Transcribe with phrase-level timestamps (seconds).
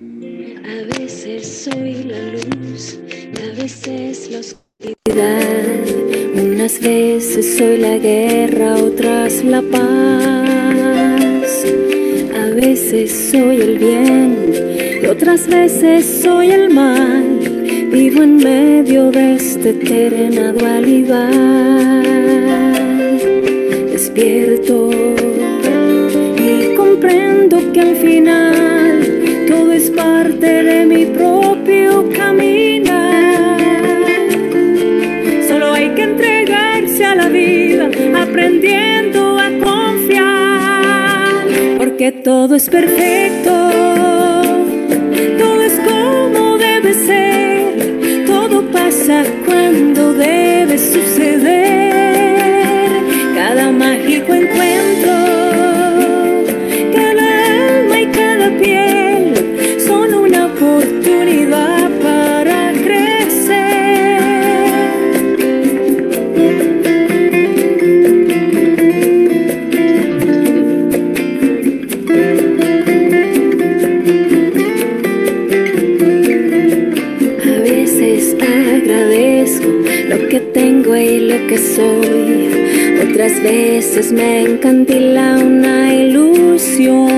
[0.00, 3.00] A veces soy la luz,
[3.34, 5.74] a veces la oscuridad.
[6.36, 10.44] Unas veces soy la guerra, otras la paz.
[12.32, 14.52] A veces soy el bien
[15.02, 17.40] y otras veces soy el mal.
[17.90, 22.04] Vivo en medio de esta eterna dualidad.
[23.90, 24.90] Despierto
[26.38, 28.77] y comprendo que al final
[30.86, 33.58] mi propio caminar.
[35.48, 41.46] Solo hay que entregarse a la vida, aprendiendo a confiar,
[41.78, 43.70] porque todo es perfecto,
[45.38, 52.22] todo es como debe ser, todo pasa cuando debe suceder,
[53.34, 55.16] cada mágico encuentro.
[56.94, 57.26] Cada
[57.78, 58.87] alma y cada piel
[81.78, 87.08] Otras veces me encantila una ilusión.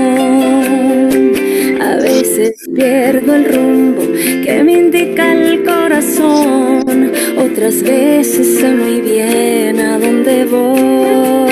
[1.81, 4.03] A veces pierdo el rumbo
[4.43, 7.11] que me indica el corazón.
[7.37, 11.49] Otras veces sé muy bien a dónde voy.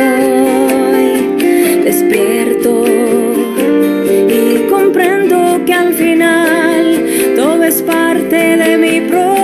[1.83, 2.85] Despierto
[4.27, 9.38] y comprendo que al final todo es parte de mi propio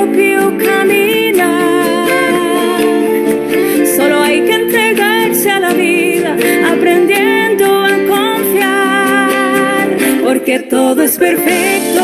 [10.60, 12.02] todo es perfecto,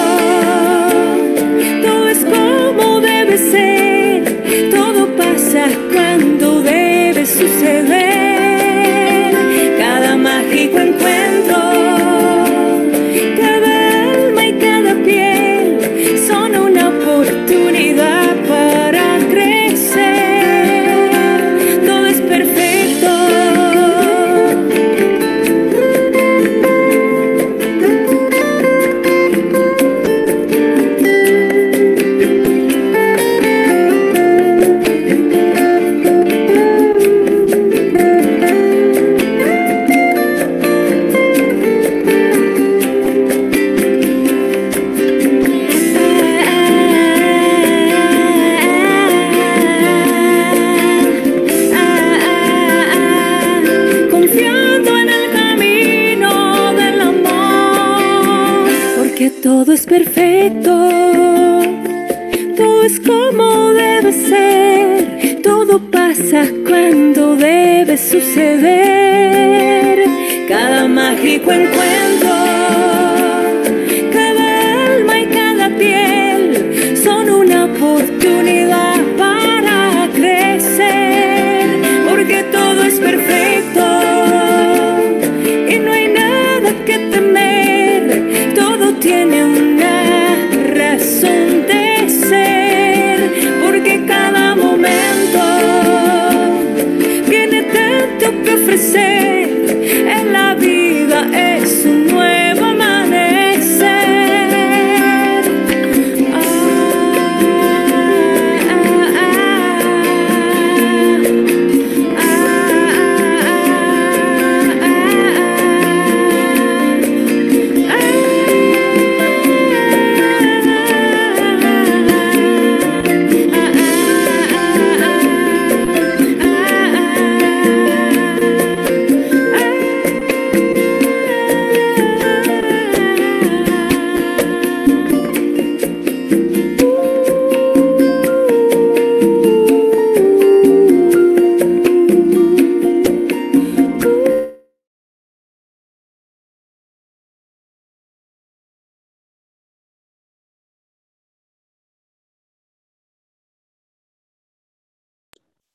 [1.83, 6.11] todo es como debe ser, todo pasa cuando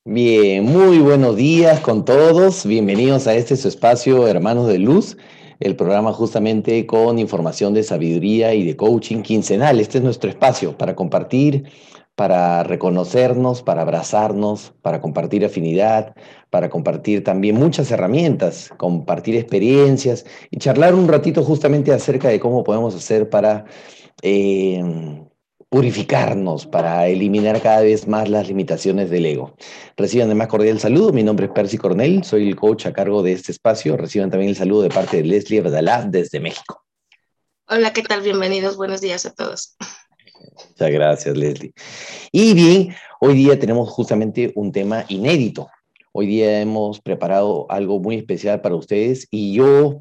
[0.08, 2.64] Bien, muy buenos días con todos.
[2.64, 5.16] Bienvenidos a este su espacio, Hermanos de Luz,
[5.58, 9.80] el programa justamente con información de sabiduría y de coaching quincenal.
[9.80, 11.64] Este es nuestro espacio para compartir
[12.14, 16.14] para reconocernos, para abrazarnos, para compartir afinidad,
[16.50, 22.62] para compartir también muchas herramientas, compartir experiencias y charlar un ratito justamente acerca de cómo
[22.62, 23.64] podemos hacer para
[24.22, 24.80] eh,
[25.68, 29.56] purificarnos, para eliminar cada vez más las limitaciones del ego.
[29.96, 33.22] Reciban el más cordial saludo, mi nombre es Percy Cornell, soy el coach a cargo
[33.22, 33.96] de este espacio.
[33.96, 36.84] Reciban también el saludo de parte de Leslie Abdalá desde México.
[37.68, 38.22] Hola, ¿qué tal?
[38.22, 39.76] Bienvenidos, buenos días a todos.
[40.68, 41.72] Muchas gracias, Leslie.
[42.30, 45.68] Y bien, hoy día tenemos justamente un tema inédito.
[46.12, 50.00] Hoy día hemos preparado algo muy especial para ustedes y yo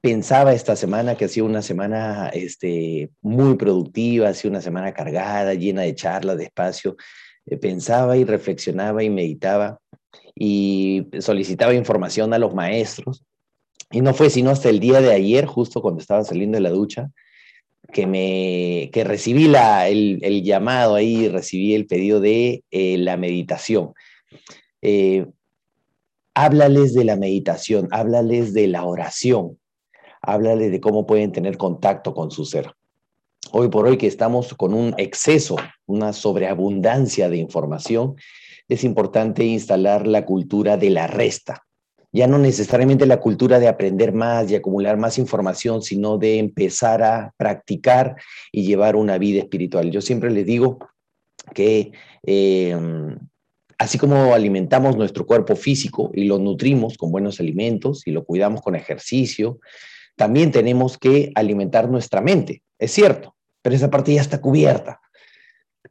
[0.00, 4.92] pensaba esta semana que ha sido una semana este, muy productiva, ha sido una semana
[4.92, 6.96] cargada, llena de charlas, de espacio.
[7.46, 9.80] Eh, pensaba y reflexionaba y meditaba
[10.34, 13.24] y solicitaba información a los maestros.
[13.90, 16.70] Y no fue sino hasta el día de ayer, justo cuando estaba saliendo de la
[16.70, 17.10] ducha,
[17.92, 23.16] que, me, que recibí la, el, el, llamado ahí, recibí el pedido de eh, la
[23.16, 23.94] meditación.
[24.82, 25.26] Eh,
[26.34, 29.58] háblales de la meditación, háblales de la oración,
[30.28, 32.72] háblales de cómo pueden tener contacto con su ser.
[33.50, 38.16] Hoy por hoy que estamos con un exceso, una sobreabundancia de información,
[38.68, 41.64] es importante instalar la cultura de la resta,
[42.12, 47.02] ya no necesariamente la cultura de aprender más y acumular más información, sino de empezar
[47.02, 48.16] a practicar
[48.52, 49.90] y llevar una vida espiritual.
[49.90, 50.78] Yo siempre les digo
[51.54, 51.92] que
[52.22, 53.18] em,
[53.78, 58.60] así como alimentamos nuestro cuerpo físico y lo nutrimos con buenos alimentos y lo cuidamos
[58.60, 59.60] con ejercicio,
[60.18, 62.62] también tenemos que alimentar nuestra mente.
[62.78, 65.00] Es cierto, pero esa parte ya está cubierta.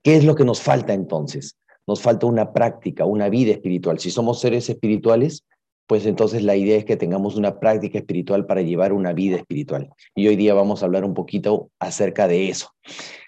[0.04, 1.58] ¿Qué es lo que nos falta entonces?
[1.88, 4.00] Nos falta una práctica, una vida espiritual.
[4.00, 5.46] Si somos seres espirituales,
[5.88, 9.90] pues entonces la idea es que tengamos una práctica espiritual para llevar una vida espiritual.
[10.16, 12.72] Y hoy día vamos a hablar un poquito acerca de eso.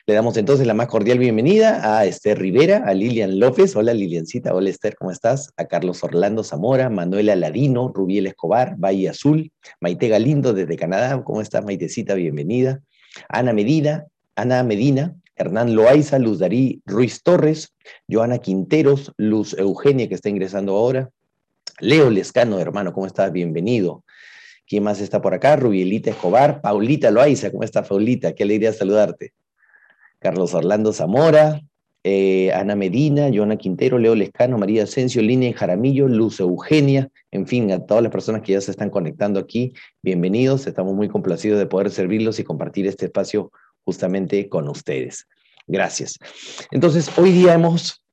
[0.05, 3.75] Le damos entonces la más cordial bienvenida a Esther Rivera, a Lilian López.
[3.75, 5.53] Hola Liliancita, hola Esther, ¿cómo estás?
[5.55, 11.23] A Carlos Orlando Zamora, Manuela Ladino, Rubiel Escobar, Valle Azul, Maite Galindo desde Canadá.
[11.23, 12.13] ¿Cómo estás Maitecita?
[12.15, 12.81] Bienvenida.
[13.29, 17.73] Ana Medina, Ana Medina, Hernán Loaiza, Luz Darí Ruiz Torres,
[18.09, 21.09] Joana Quinteros, Luz Eugenia que está ingresando ahora,
[21.81, 23.31] Leo Lescano, hermano, ¿cómo estás?
[23.31, 24.03] Bienvenido.
[24.67, 25.55] ¿Quién más está por acá?
[25.55, 28.33] Rubielita Escobar, Paulita Loaiza, ¿cómo está Paulita?
[28.33, 29.33] Qué alegría saludarte.
[30.19, 31.61] Carlos Orlando Zamora,
[32.03, 37.71] eh, Ana Medina, Joana Quintero, Leo Lescano, María Asensio, Línea Jaramillo, Luz Eugenia, en fin,
[37.71, 39.73] a todas las personas que ya se están conectando aquí,
[40.03, 43.51] bienvenidos, estamos muy complacidos de poder servirlos y compartir este espacio
[43.85, 45.27] justamente con ustedes.
[45.67, 46.17] Gracias.
[46.71, 48.03] Entonces, hoy día hemos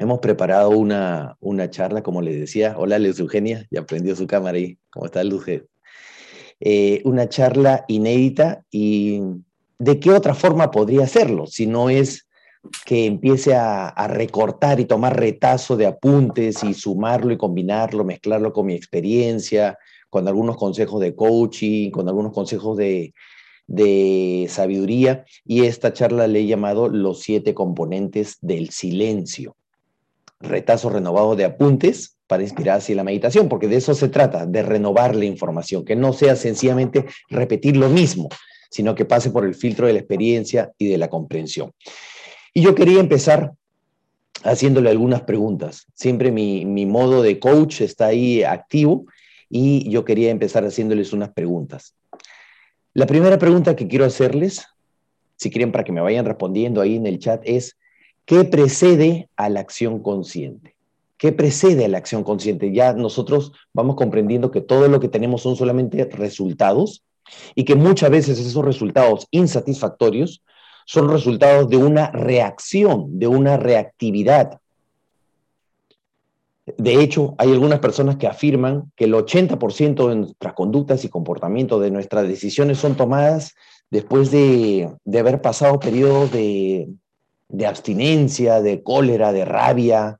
[0.00, 2.76] Hemos preparado una, una charla, como les decía.
[2.78, 4.78] Hola, Luz Eugenia, ya prendió su cámara ahí.
[4.90, 5.46] ¿Cómo está, Luz?
[6.60, 9.20] Eh, una charla inédita y
[9.78, 11.46] ¿de qué otra forma podría hacerlo?
[11.46, 12.28] Si no es
[12.84, 18.66] que empiece a, recortar y tomar retazo de apuntes y sumarlo y combinarlo, mezclarlo con
[18.66, 19.78] mi experiencia,
[20.10, 23.14] con algunos consejos de coaching, con algunos consejos de,
[23.66, 25.24] de sabiduría.
[25.44, 29.57] Y esta charla le he llamado los siete componentes del silencio
[30.40, 34.62] retazo renovado de apuntes para inspirarse en la meditación, porque de eso se trata, de
[34.62, 38.28] renovar la información, que no sea sencillamente repetir lo mismo,
[38.70, 41.72] sino que pase por el filtro de la experiencia y de la comprensión.
[42.52, 43.52] Y yo quería empezar
[44.44, 45.86] haciéndole algunas preguntas.
[45.94, 49.06] Siempre mi, mi modo de coach está ahí activo
[49.48, 51.94] y yo quería empezar haciéndoles unas preguntas.
[52.94, 54.66] La primera pregunta que quiero hacerles,
[55.36, 57.78] si quieren para que me vayan respondiendo ahí en el chat, es,
[58.28, 60.76] ¿Qué precede a la acción consciente?
[61.16, 62.74] ¿Qué precede a la acción consciente?
[62.74, 67.02] Ya nosotros vamos comprendiendo que todo lo que tenemos son solamente resultados
[67.54, 70.42] y que muchas veces esos resultados insatisfactorios
[70.84, 74.60] son resultados de una reacción, de una reactividad.
[76.76, 81.80] De hecho, hay algunas personas que afirman que el 80% de nuestras conductas y comportamientos,
[81.80, 83.54] de nuestras decisiones son tomadas
[83.90, 86.90] después de, de haber pasado periodos de,
[87.48, 90.18] de abstinencia, de cólera, de rabia,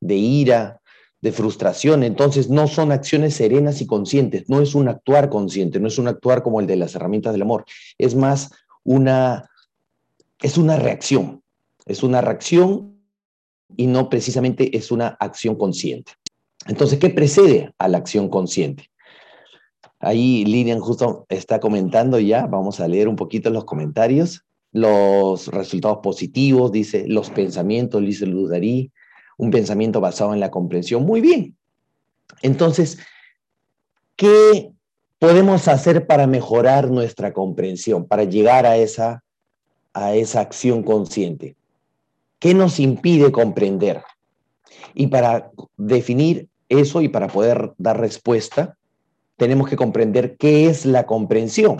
[0.00, 0.80] de ira,
[1.20, 2.02] de frustración.
[2.02, 6.08] Entonces no son acciones serenas y conscientes, no es un actuar consciente, no es un
[6.08, 7.64] actuar como el de las herramientas del amor,
[7.98, 8.50] es más
[8.84, 9.50] una,
[10.40, 11.42] es una reacción,
[11.86, 12.96] es una reacción
[13.76, 16.12] y no precisamente es una acción consciente.
[16.66, 18.90] Entonces, ¿qué precede a la acción consciente?
[20.00, 25.98] Ahí Lilian justo está comentando ya, vamos a leer un poquito los comentarios los resultados
[26.02, 28.92] positivos, dice, los pensamientos, dice Ludarí,
[29.36, 31.04] un pensamiento basado en la comprensión.
[31.04, 31.56] Muy bien.
[32.42, 32.98] Entonces,
[34.16, 34.70] ¿qué
[35.18, 39.22] podemos hacer para mejorar nuestra comprensión, para llegar a esa,
[39.94, 41.56] a esa acción consciente?
[42.38, 44.02] ¿Qué nos impide comprender?
[44.94, 48.76] Y para definir eso y para poder dar respuesta,
[49.36, 51.78] tenemos que comprender qué es la comprensión.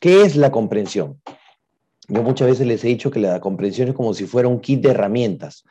[0.00, 1.20] ¿Qué es la comprensión?
[2.10, 4.82] Yo muchas veces les he dicho que la comprensión es como si fuera un kit
[4.82, 5.64] de herramientas.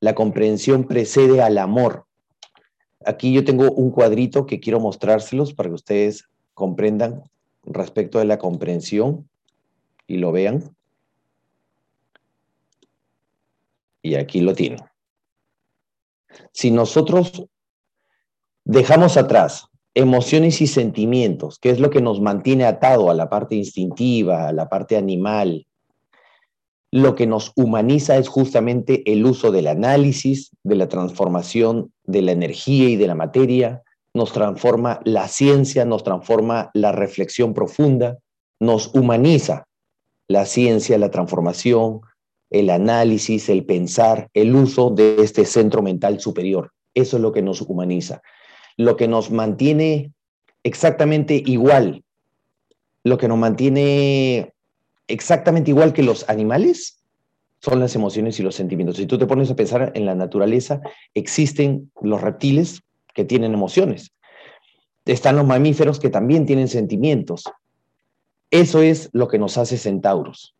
[0.00, 2.06] La comprensión precede al amor.
[3.06, 7.22] Aquí yo tengo un cuadrito que quiero mostrárselos para que ustedes comprendan
[7.62, 9.28] respecto de la comprensión
[10.08, 10.74] y lo vean.
[14.02, 14.80] Y aquí lo tienen.
[16.50, 17.44] Si nosotros
[18.64, 23.54] dejamos atrás emociones y sentimientos, que es lo que nos mantiene atado a la parte
[23.54, 25.68] instintiva, a la parte animal,
[26.94, 32.30] lo que nos humaniza es justamente el uso del análisis, de la transformación de la
[32.30, 33.82] energía y de la materia,
[34.14, 38.18] nos transforma la ciencia, nos transforma la reflexión profunda,
[38.60, 39.66] nos humaniza
[40.28, 42.00] la ciencia, la transformación,
[42.50, 46.70] el análisis, el pensar, el uso de este centro mental superior.
[46.94, 48.22] Eso es lo que nos humaniza.
[48.76, 50.12] Lo que nos mantiene
[50.62, 52.04] exactamente igual,
[53.02, 54.53] lo que nos mantiene
[55.08, 57.04] exactamente igual que los animales,
[57.64, 58.98] son las emociones y los sentimientos.
[58.98, 60.82] Si tú te pones a pensar en la naturaleza,
[61.14, 62.82] existen los reptiles
[63.14, 64.12] que tienen emociones.
[65.06, 67.44] Están los mamíferos que también tienen sentimientos.
[68.50, 70.54] Eso es lo que nos hace centauros.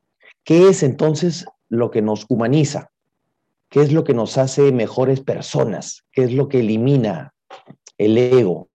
[0.45, 2.91] ¿Qué es entonces lo que nos humaniza?
[3.69, 6.05] ¿Qué es lo que nos hace mejores personas?
[6.11, 7.35] ¿Qué es lo que elimina
[7.99, 8.69] el ego?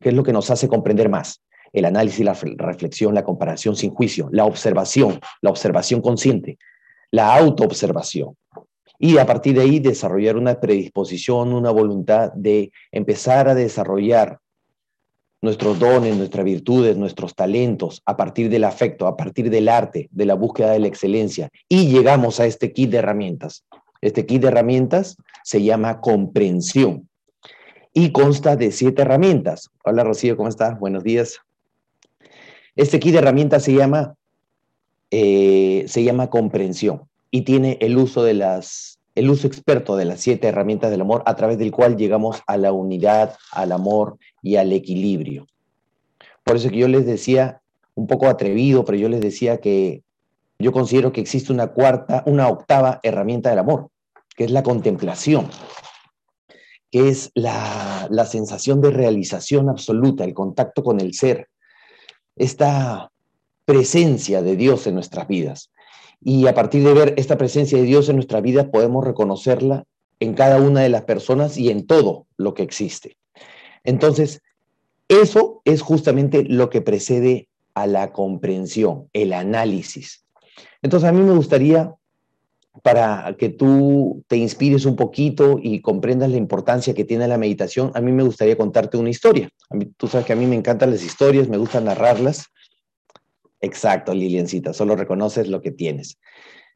[0.00, 1.43] ¿Qué es lo que nos hace comprender más?
[1.74, 6.56] El análisis, la reflexión, la comparación sin juicio, la observación, la observación consciente,
[7.10, 8.36] la autoobservación
[8.98, 14.38] y a partir de ahí desarrollar una predisposición, una voluntad de empezar a desarrollar
[15.42, 20.24] nuestros dones, nuestras virtudes, nuestros talentos, a partir del afecto, a partir del arte, de
[20.24, 21.50] la búsqueda de la excelencia.
[21.68, 23.66] Y llegamos a este kit de herramientas.
[24.00, 27.08] Este kit de herramientas se llama comprensión
[27.92, 29.70] y consta de siete herramientas.
[29.84, 30.78] Hola Rocío, ¿cómo estás?
[30.78, 31.40] Buenos días.
[32.76, 34.14] Este kit de herramientas se llama,
[35.10, 40.20] eh, se llama comprensión y tiene el uso de las el uso experto de las
[40.20, 44.56] siete herramientas del amor a través del cual llegamos a la unidad, al amor y
[44.56, 45.46] al equilibrio.
[46.42, 47.60] Por eso que yo les decía,
[47.94, 50.02] un poco atrevido, pero yo les decía que
[50.58, 53.88] yo considero que existe una cuarta, una octava herramienta del amor,
[54.36, 55.48] que es la contemplación,
[56.90, 61.48] que es la, la sensación de realización absoluta, el contacto con el ser,
[62.36, 63.10] esta
[63.64, 65.70] presencia de Dios en nuestras vidas.
[66.20, 69.84] Y a partir de ver esta presencia de Dios en nuestra vida, podemos reconocerla
[70.20, 73.16] en cada una de las personas y en todo lo que existe.
[73.84, 74.40] Entonces,
[75.08, 80.24] eso es justamente lo que precede a la comprensión, el análisis.
[80.80, 81.94] Entonces, a mí me gustaría,
[82.82, 87.92] para que tú te inspires un poquito y comprendas la importancia que tiene la meditación,
[87.94, 89.48] a mí me gustaría contarte una historia.
[89.96, 92.46] tú sabes que a mí me encantan las historias, me gusta narrarlas.
[93.60, 96.18] Exacto, Liliancita, solo reconoces lo que tienes.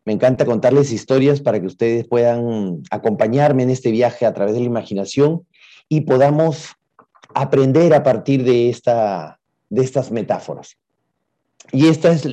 [0.04, 4.60] Me encanta contarles historias para que ustedes puedan acompañarme en este viaje a través de
[4.60, 5.46] la imaginación
[5.88, 6.76] y podamos
[7.34, 9.38] aprender a partir de, esta,
[9.68, 10.78] de estas metáforas.
[11.72, 12.26] Y esta es,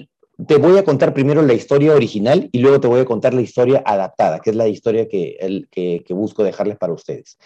[0.48, 3.42] te voy a contar primero la historia original y luego te voy a contar la
[3.42, 7.38] historia adaptada, que es la historia que, el, que, busco dejarles para ustedes.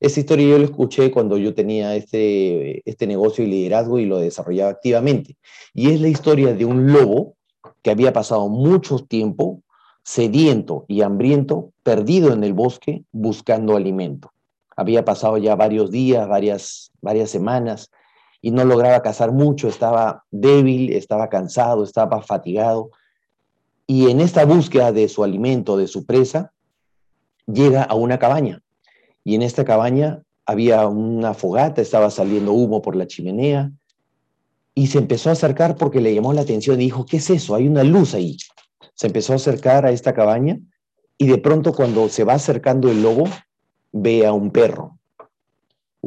[0.00, 4.18] Esta historia yo la escuché cuando yo tenía este, este negocio y liderazgo y lo
[4.18, 5.36] desarrollaba activamente.
[5.74, 7.34] Y es la historia de un lobo
[7.82, 9.62] que había pasado mucho tiempo
[10.02, 14.32] sediento y hambriento, perdido en el bosque buscando alimento.
[14.74, 17.90] Había pasado ya varios días, varias, varias semanas
[18.40, 22.90] y no lograba cazar mucho, estaba débil, estaba cansado, estaba fatigado.
[23.86, 26.52] Y en esta búsqueda de su alimento, de su presa,
[27.46, 28.62] llega a una cabaña
[29.24, 33.70] y en esta cabaña había una fogata, estaba saliendo humo por la chimenea,
[34.78, 37.56] y se empezó a acercar porque le llamó la atención y dijo, ¿qué es eso?
[37.56, 38.36] Hay una luz ahí.
[38.94, 40.60] Se empezó a acercar a esta cabaña
[41.18, 43.24] y de pronto cuando se va acercando el lobo,
[43.90, 44.97] ve a un perro,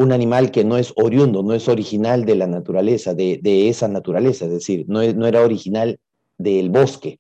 [0.01, 3.39] un animal que no es oriundo, no es original de la naturaleza, de,
[3.69, 5.99] esa naturaleza, es decir, no, era original
[6.37, 7.19] del bosque.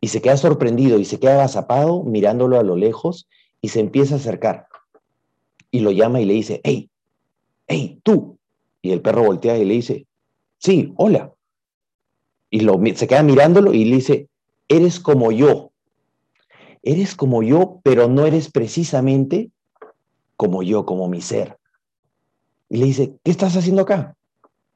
[0.00, 3.26] Y se queda sorprendido y se queda agazapado mirándolo a lo lejos
[3.60, 4.66] y se empieza a acercar
[5.70, 6.88] y lo llama y le dice, hey,
[7.66, 8.38] hey, tú.
[8.82, 10.06] Y el perro voltea y le dice,
[10.58, 11.32] sí, hola.
[12.50, 14.28] Y lo, se queda mirándolo y le dice,
[14.68, 15.72] eres como yo.
[16.82, 19.50] Eres como yo, pero no eres precisamente
[20.36, 21.58] como yo, como mi ser.
[22.68, 24.16] Y le dice, ¿qué estás haciendo acá?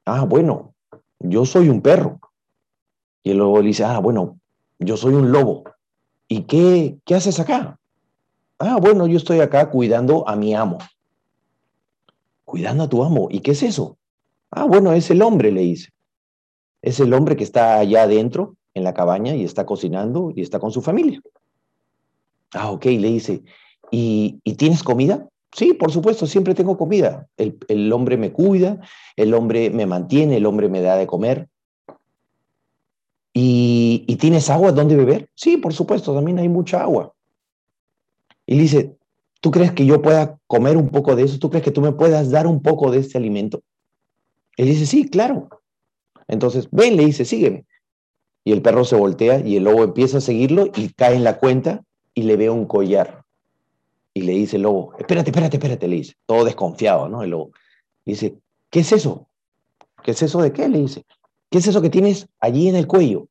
[0.05, 0.73] Ah, bueno,
[1.19, 2.19] yo soy un perro.
[3.23, 4.39] Y luego le dice, ah, bueno,
[4.79, 5.63] yo soy un lobo.
[6.29, 7.77] ¿y qué, qué haces acá?
[8.59, 10.77] Ah, bueno, yo estoy acá cuidando a mi amo.
[12.45, 13.27] Cuidando a tu amo.
[13.29, 13.97] ¿Y qué es eso?
[14.51, 15.89] Ah, bueno, es el hombre, le dice.
[16.81, 20.59] Es el hombre que está allá adentro, en la cabaña, y está cocinando y está
[20.59, 21.19] con su familia.
[22.53, 23.43] Ah, ok, le dice.
[23.91, 25.27] ¿Y, ¿y tienes comida?
[25.51, 27.27] Sí, por supuesto, siempre tengo comida.
[27.37, 28.79] El, el, hombre me cuida,
[29.15, 31.47] el hombre me mantiene, el hombre me da de comer.
[33.33, 35.29] ¿Y, ¿Y, tienes agua donde beber?
[35.35, 37.13] Sí, por supuesto, también hay mucha agua.
[38.45, 38.97] Y le dice,
[39.41, 41.39] ¿tú crees que yo pueda comer un poco de eso?
[41.39, 43.61] ¿Tú crees que tú me puedas dar un poco de este alimento?
[44.57, 45.49] Él dice, sí, claro.
[46.27, 47.65] Entonces, ven, le dice, sígueme.
[48.43, 51.37] Y el perro se voltea y el lobo empieza a seguirlo y cae en la
[51.37, 53.18] cuenta y le ve un collar.
[54.19, 57.23] Y le dice el lobo, espérate, espérate, espérate, le dice, todo desconfiado, ¿no?
[57.23, 57.51] El lobo.
[58.05, 58.37] dice,
[58.69, 59.29] ¿qué es eso?
[60.03, 60.67] ¿Qué es eso de qué?
[60.67, 61.05] Le dice,
[61.49, 63.29] ¿qué es eso que tienes allí en el cuello?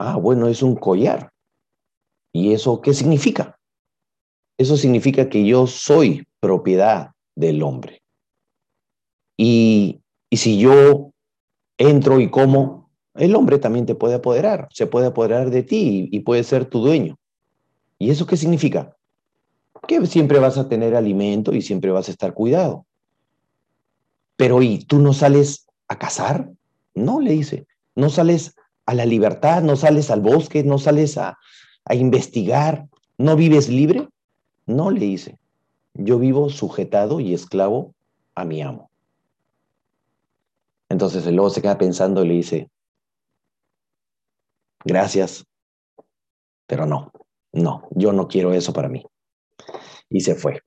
[0.00, 1.30] Ah, bueno, es un collar.
[2.32, 3.56] ¿Y eso qué significa?
[4.58, 8.02] Eso significa que yo soy propiedad del hombre.
[9.36, 11.12] Y, y si yo
[11.78, 16.16] entro y como, el hombre también te puede apoderar, se puede apoderar de ti y,
[16.16, 17.16] y puede ser tu dueño.
[17.96, 18.96] ¿Y eso qué significa?
[19.90, 22.86] Que siempre vas a tener alimento y siempre vas a estar cuidado.
[24.36, 26.48] Pero ¿y tú no sales a cazar?
[26.94, 27.66] No, le dice,
[27.96, 28.54] no sales
[28.86, 31.40] a la libertad, no sales al bosque, no sales a,
[31.84, 32.86] a investigar,
[33.18, 34.08] no vives libre.
[34.64, 35.40] No, le dice,
[35.94, 37.92] yo vivo sujetado y esclavo
[38.36, 38.92] a mi amo.
[40.88, 42.70] Entonces el lobo se queda pensando y le dice,
[44.84, 45.44] gracias,
[46.68, 47.10] pero no,
[47.50, 49.04] no, yo no quiero eso para mí.
[50.10, 50.60] Y se fue.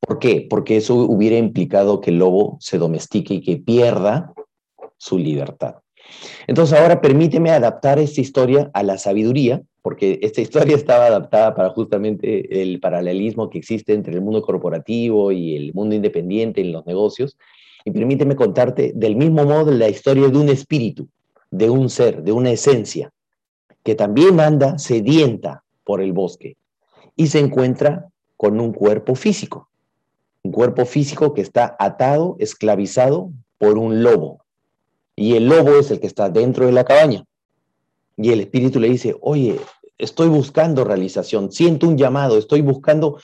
[0.00, 0.46] ¿Por qué?
[0.48, 4.32] Porque eso hubiera implicado que el lobo se domestique y que pierda
[4.96, 5.76] su libertad.
[6.46, 11.70] Entonces ahora permíteme adaptar esta historia a la sabiduría, porque esta historia estaba adaptada para
[11.70, 16.84] justamente el paralelismo que existe entre el mundo corporativo y el mundo independiente en los
[16.86, 17.36] negocios.
[17.84, 21.08] Y permíteme contarte del mismo modo la historia de un espíritu,
[21.50, 23.10] de un ser, de una esencia,
[23.82, 26.56] que también anda sedienta por el bosque
[27.14, 29.68] y se encuentra con un cuerpo físico,
[30.42, 34.44] un cuerpo físico que está atado, esclavizado por un lobo.
[35.16, 37.24] Y el lobo es el que está dentro de la cabaña.
[38.16, 39.60] Y el espíritu le dice, oye,
[39.98, 43.18] estoy buscando realización, siento un llamado, estoy buscando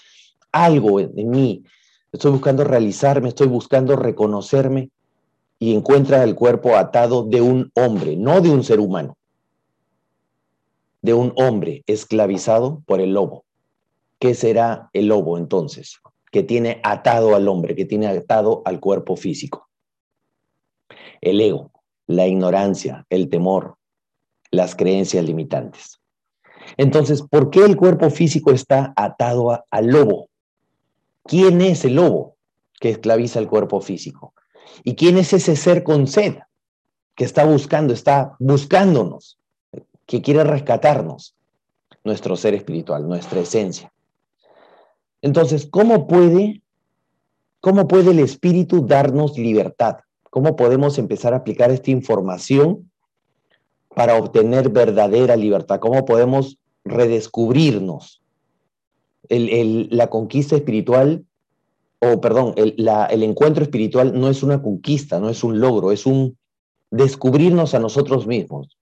[0.53, 1.65] algo en, mí,
[2.13, 4.91] estoy buscando realizarme, estoy buscando reconocerme.
[5.59, 9.19] Y encuentra el cuerpo atado de un hombre, no de un ser humano
[11.03, 13.45] de un hombre esclavizado por el lobo.
[14.21, 15.99] ¿Qué será el lobo entonces?
[16.31, 19.69] Que tiene atado al hombre, que tiene atado al cuerpo físico.
[21.21, 21.73] El ego,
[22.07, 23.77] la ignorancia, el temor,
[24.53, 26.01] las creencias limitantes.
[26.77, 30.29] Entonces, ¿por qué el cuerpo físico está atado al lobo?
[31.25, 32.37] ¿Quién es el lobo
[32.79, 34.35] que esclaviza el cuerpo físico?
[34.85, 36.37] ¿Y quién es ese ser con sed
[37.17, 39.41] que está buscando, está buscándonos?
[40.11, 41.37] que quiere rescatarnos,
[42.03, 43.93] nuestro ser espiritual, nuestra esencia.
[45.23, 46.63] Entonces, ¿cómo puede,
[47.61, 49.99] cómo puede el espíritu darnos libertad?
[50.31, 52.91] ¿Cómo podemos empezar a aplicar esta información
[53.95, 55.81] para obtener verdadera libertad?
[55.81, 58.23] ¿Cómo podemos redescubrirnos?
[59.29, 61.25] La conquista espiritual,
[62.01, 62.75] o perdón, el,
[63.11, 66.37] el encuentro espiritual no es una conquista, no es un logro, es un
[66.91, 68.77] descubrirnos a nosotros mismos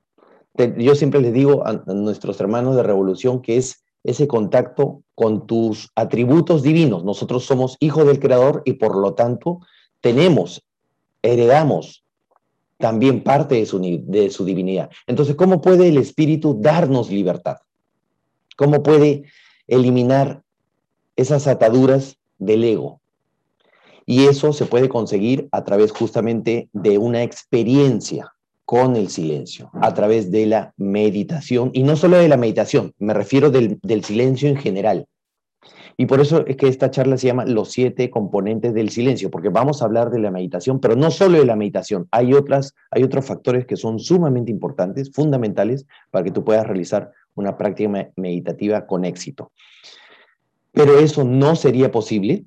[0.77, 5.91] yo siempre les digo a nuestros hermanos de revolución que es ese contacto con tus
[5.95, 7.05] atributos divinos.
[7.05, 9.61] Nosotros somos hijos del Creador y por lo tanto
[10.01, 10.65] tenemos,
[11.21, 12.07] heredamos
[12.79, 14.89] también parte de su, de su divinidad.
[15.07, 17.59] Entonces, ¿cómo puede el Espíritu darnos libertad?
[18.57, 19.25] ¿Cómo puede
[19.67, 20.43] eliminar
[21.15, 23.03] esas ataduras del ego?
[24.07, 28.33] Y eso se puede conseguir a través justamente de una experiencia
[28.69, 33.15] con el silencio, a través de la meditación, y no solo de la meditación, me
[33.15, 35.07] refiero del, del, silencio en general.
[35.97, 39.49] Y por eso es que esta charla se llama Los siete componentes del silencio, porque
[39.49, 43.05] vamos a hablar de la meditación, pero no solo de la meditación, hay, otras, hay
[43.05, 48.87] otros factores que son sumamente importantes, fundamentales, para que tú puedas realizar una práctica meditativa
[48.87, 49.51] con éxito.
[50.73, 52.45] Pero eso no sería posible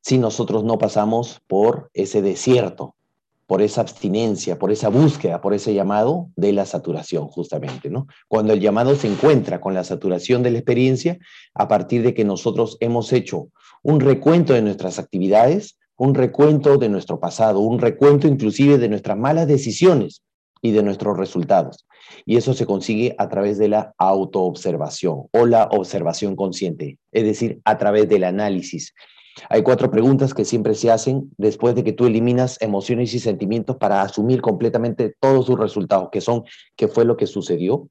[0.00, 2.96] si nosotros no pasamos por ese desierto,
[3.50, 8.06] por esa abstinencia, por esa búsqueda, por ese llamado de la saturación, justamente, ¿no?
[8.28, 11.18] Cuando el llamado se encuentra con la saturación de la experiencia,
[11.52, 13.48] a partir de que nosotros hemos hecho
[13.82, 19.18] un recuento de nuestras actividades, un recuento de nuestro pasado, un recuento inclusive de nuestras
[19.18, 20.22] malas decisiones
[20.62, 21.88] y de nuestros resultados.
[22.24, 27.60] Y eso se consigue a través de la autoobservación o la observación consciente, es decir,
[27.64, 28.94] a través del análisis.
[29.48, 33.76] Hay cuatro preguntas que siempre se hacen después de que tú eliminas emociones y sentimientos
[33.76, 36.44] para asumir completamente todos sus resultados, que son
[36.76, 37.88] qué fue lo que sucedió,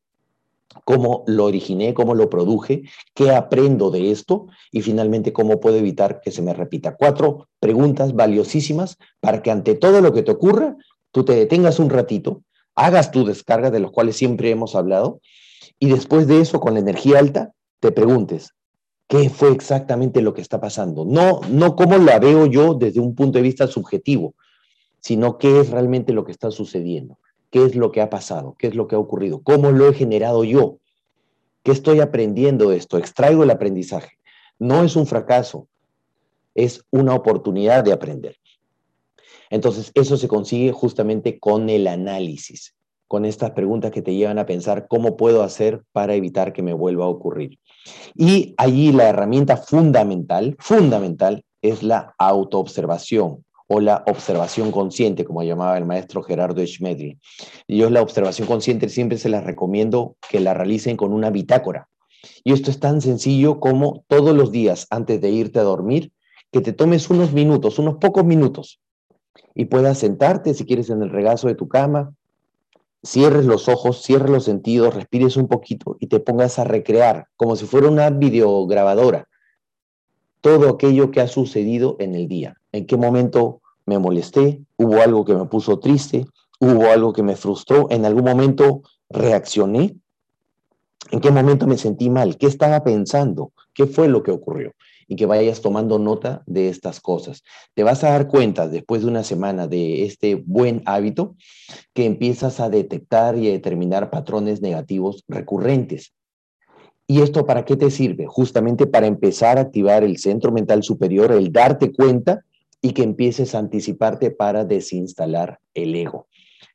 [0.86, 6.22] cómo lo originé, cómo lo produje, qué aprendo de esto y finalmente cómo puedo evitar
[6.22, 6.96] que se me repita.
[6.96, 10.76] Cuatro preguntas valiosísimas para que ante todo lo que te ocurra,
[11.12, 12.44] tú te detengas un ratito,
[12.76, 15.20] hagas tu descarga de los cuales siempre hemos hablado
[15.80, 18.54] y después de eso, con la energía alta, te preguntes,
[19.10, 21.04] ¿qué fue exactamente lo que está pasando?
[21.04, 24.36] No, no cómo la veo yo desde un punto de vista subjetivo,
[25.02, 27.20] sino qué es realmente lo que está sucediendo
[27.50, 29.94] qué es lo que ha pasado, qué es lo que ha ocurrido, cómo lo he
[29.94, 30.78] generado yo,
[31.64, 34.18] qué estoy aprendiendo de esto, extraigo el aprendizaje.
[34.60, 35.68] No es un fracaso,
[36.54, 38.38] es una oportunidad de aprender.
[39.50, 42.76] Entonces, eso se consigue justamente con el análisis,
[43.10, 46.74] con estas preguntas que te llevan a pensar cómo puedo hacer para evitar que me
[46.74, 47.58] vuelva a ocurrir.
[48.16, 55.76] Y allí la herramienta fundamental, fundamental, es la autoobservación o la observación consciente, como llamaba
[55.80, 57.18] el maestro Gerardo Schmedri.
[57.68, 61.90] Yo la observación consciente siempre se las recomiendo que la realicen con una bitácora.
[62.44, 66.12] Y esto es tan sencillo como todos los días antes de irte a dormir,
[66.52, 68.80] que te tomes unos minutos, unos pocos minutos,
[69.56, 72.14] y puedas sentarte si quieres en el regazo de tu cama,
[73.04, 77.56] cierres los ojos, cierres los sentidos, respires un poquito y te pongas a recrear como
[77.56, 79.28] si fuera una videograbadora
[80.42, 82.56] todo aquello que ha sucedido en el día.
[82.72, 86.26] En qué momento me molesté, hubo algo que me puso triste,
[86.60, 89.98] hubo algo que me frustró, en algún momento reaccioné,
[91.12, 94.74] en qué momento me sentí mal, qué estaba pensando, qué fue lo que ocurrió
[95.10, 97.44] y que vayas tomando nota de estas cosas.
[97.74, 101.36] Te vas a dar cuenta después de una semana de este buen hábito
[101.94, 106.14] que empiezas a detectar y a determinar patrones negativos recurrentes.
[107.08, 108.28] ¿Y esto para qué te sirve?
[108.28, 112.46] Justamente para empezar a activar el centro mental superior, el darte cuenta
[112.80, 116.28] y que empieces a anticiparte para desinstalar el ego.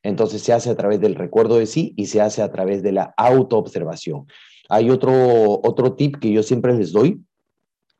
[0.03, 2.91] Entonces se hace a través del recuerdo de sí y se hace a través de
[2.91, 4.27] la autoobservación.
[4.67, 7.24] Hay otro, otro tip que yo siempre les doy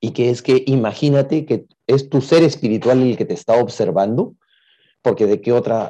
[0.06, 4.36] y que es que imagínate que es tu ser espiritual el que te está observando,
[5.02, 5.90] porque de qué, otra,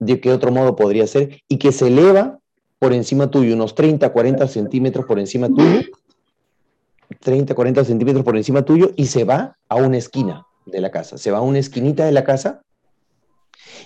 [0.00, 2.40] de qué otro modo podría ser, y que se eleva
[2.80, 5.82] por encima tuyo, unos 30, 40 centímetros por encima tuyo,
[7.20, 11.16] 30, 40 centímetros por encima tuyo y se va a una esquina de la casa,
[11.16, 12.62] se va a una esquinita de la casa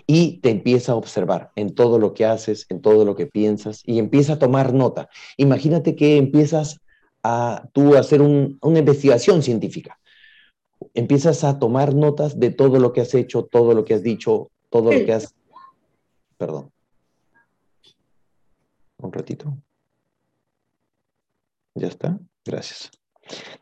[0.07, 3.83] y te empieza a observar en todo lo que haces, en todo lo que piensas
[3.85, 5.11] y empieza a tomar nota.
[5.37, 6.81] Imagínate que empiezas
[7.27, 9.99] a tú hacer una investigación científica.
[10.95, 14.51] Empiezas a tomar notas de todo lo que has hecho, todo lo que has dicho,
[14.71, 15.35] todo lo que has...
[16.37, 16.71] Perdón
[18.99, 19.57] un ratito.
[21.75, 22.19] Ya está.
[22.45, 22.91] Gracias.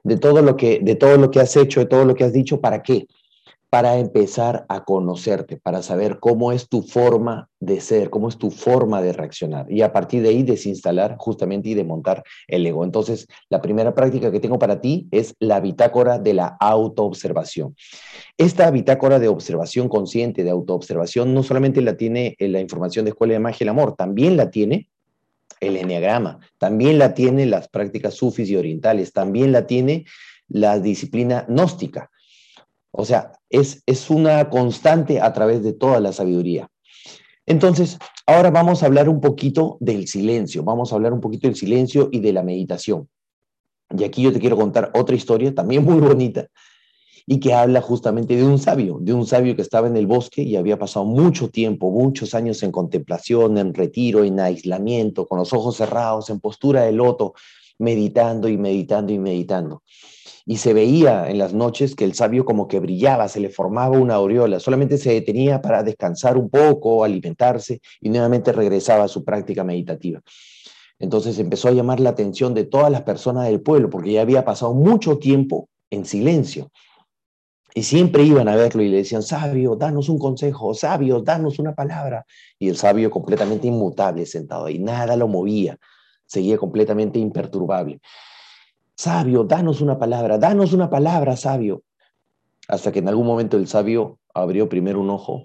[0.02, 2.32] De todo lo que, de todo lo que has hecho, de todo lo que has
[2.32, 3.06] dicho, ¿para qué?
[3.74, 8.52] Para empezar a conocerte, para saber cómo es tu forma de ser, cómo es tu
[8.52, 9.66] forma de reaccionar.
[9.68, 12.84] Y a partir de ahí desinstalar justamente y desmontar el ego.
[12.84, 17.74] Entonces, la primera práctica que tengo para ti es la bitácora de la autoobservación.
[18.38, 23.32] Esta bitácora de observación consciente, de autoobservación, no solamente la tiene la información de Escuela
[23.32, 24.88] de Magia y el Amor, también la tiene
[25.58, 30.04] el enneagrama, también la tiene las prácticas sufis y orientales, también la tiene
[30.46, 32.08] la disciplina gnóstica.
[32.96, 36.68] O sea, es, es una constante a través de toda la sabiduría.
[37.46, 41.56] Entonces, ahora vamos a hablar un poquito del silencio, vamos a hablar un poquito del
[41.56, 43.08] silencio y de la meditación.
[43.96, 46.48] Y aquí yo te quiero contar otra historia, también muy bonita,
[47.26, 50.42] y que habla justamente de un sabio, de un sabio que estaba en el bosque
[50.42, 55.52] y había pasado mucho tiempo, muchos años en contemplación, en retiro, en aislamiento, con los
[55.52, 57.34] ojos cerrados, en postura de loto,
[57.78, 59.82] meditando y meditando y meditando.
[60.46, 63.98] Y se veía en las noches que el sabio como que brillaba, se le formaba
[63.98, 69.24] una aureola, solamente se detenía para descansar un poco, alimentarse y nuevamente regresaba a su
[69.24, 70.20] práctica meditativa.
[70.98, 74.44] Entonces empezó a llamar la atención de todas las personas del pueblo porque ya había
[74.44, 76.70] pasado mucho tiempo en silencio.
[77.76, 81.74] Y siempre iban a verlo y le decían, sabio, danos un consejo, sabio, danos una
[81.74, 82.24] palabra.
[82.56, 85.76] Y el sabio completamente inmutable sentado ahí, nada lo movía,
[86.24, 88.00] seguía completamente imperturbable.
[88.96, 91.82] Sabio, danos una palabra, danos una palabra, sabio.
[92.68, 95.42] Hasta que en algún momento el sabio abrió primero un ojo,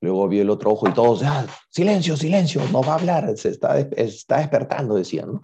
[0.00, 3.50] luego vio el otro ojo y todos, ah, silencio, silencio, no va a hablar, se
[3.50, 5.40] está, está despertando, decían.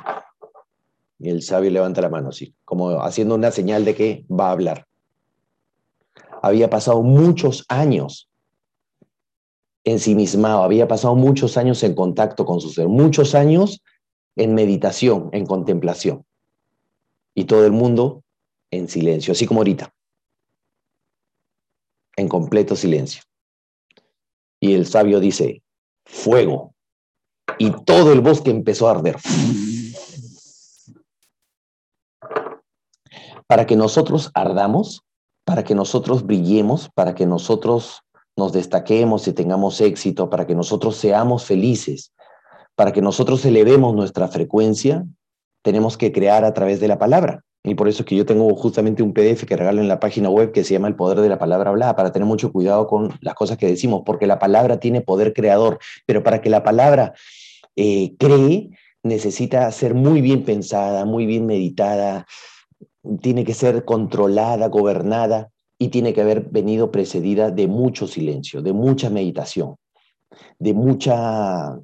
[1.19, 4.53] Y el sabio levanta la mano así, como haciendo una señal de que va a
[4.53, 4.89] hablar
[6.43, 8.29] había pasado muchos años
[9.85, 13.83] ensimismado, había pasado muchos años en contacto con su ser, muchos años
[14.37, 16.25] en meditación, en contemplación.
[17.39, 18.25] Y todo el mundo
[18.73, 19.95] en silencio, así como ahorita,
[22.17, 23.23] en completo silencio.
[24.59, 25.63] Y el sabio dice,
[26.05, 26.75] fuego.
[27.57, 29.19] Y todo el bosque empezó a arder.
[33.47, 35.05] Para que nosotros ardamos,
[35.45, 38.01] para que nosotros brillemos, para que nosotros
[38.37, 42.13] nos destaquemos y tengamos éxito, para que nosotros seamos felices,
[42.75, 45.07] para que nosotros elevemos nuestra frecuencia,
[45.63, 47.43] tenemos que crear a través de la palabra.
[47.65, 50.31] Y por eso es que yo tengo justamente un PDF que regalo en la página
[50.31, 53.19] web que se llama El Poder de la Palabra Hablada, para tener mucho cuidado con
[53.21, 57.15] las cosas que decimos, porque la palabra tiene poder creador, pero para que la palabra
[57.77, 58.71] eh, cree,
[59.03, 62.27] necesita ser muy bien pensada, muy bien meditada,
[63.21, 68.73] tiene que ser controlada, gobernada y tiene que haber venido precedida de mucho silencio, de
[68.73, 69.77] mucha meditación,
[70.59, 71.77] de mucha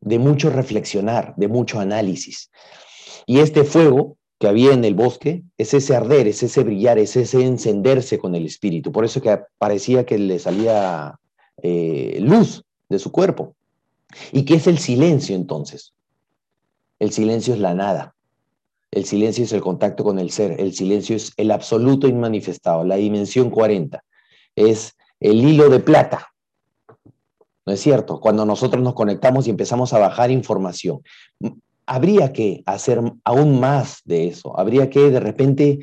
[0.00, 2.50] de mucho reflexionar, de mucho análisis.
[3.26, 7.16] Y este fuego que había en el bosque es ese arder, es ese brillar, es
[7.16, 8.92] ese encenderse con el espíritu.
[8.92, 11.18] Por eso que parecía que le salía
[11.62, 13.54] eh, luz de su cuerpo.
[14.32, 15.92] ¿Y qué es el silencio entonces?
[16.98, 18.14] El silencio es la nada.
[18.90, 20.60] El silencio es el contacto con el ser.
[20.60, 24.04] El silencio es el absoluto inmanifestado, la dimensión 40.
[24.54, 26.28] Es el hilo de plata.
[27.66, 28.20] ¿No es cierto?
[28.20, 31.00] Cuando nosotros nos conectamos y empezamos a bajar información.
[31.86, 34.58] Habría que hacer aún más de eso.
[34.58, 35.80] Habría que de repente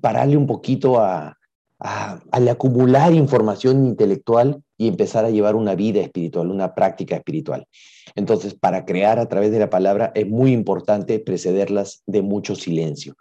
[0.00, 1.36] pararle un poquito a,
[1.78, 7.66] al acumular información intelectual y empezar a llevar una vida espiritual, una práctica espiritual.
[8.14, 13.16] Entonces, para crear a través de la palabra es muy importante precederlas de mucho silencio.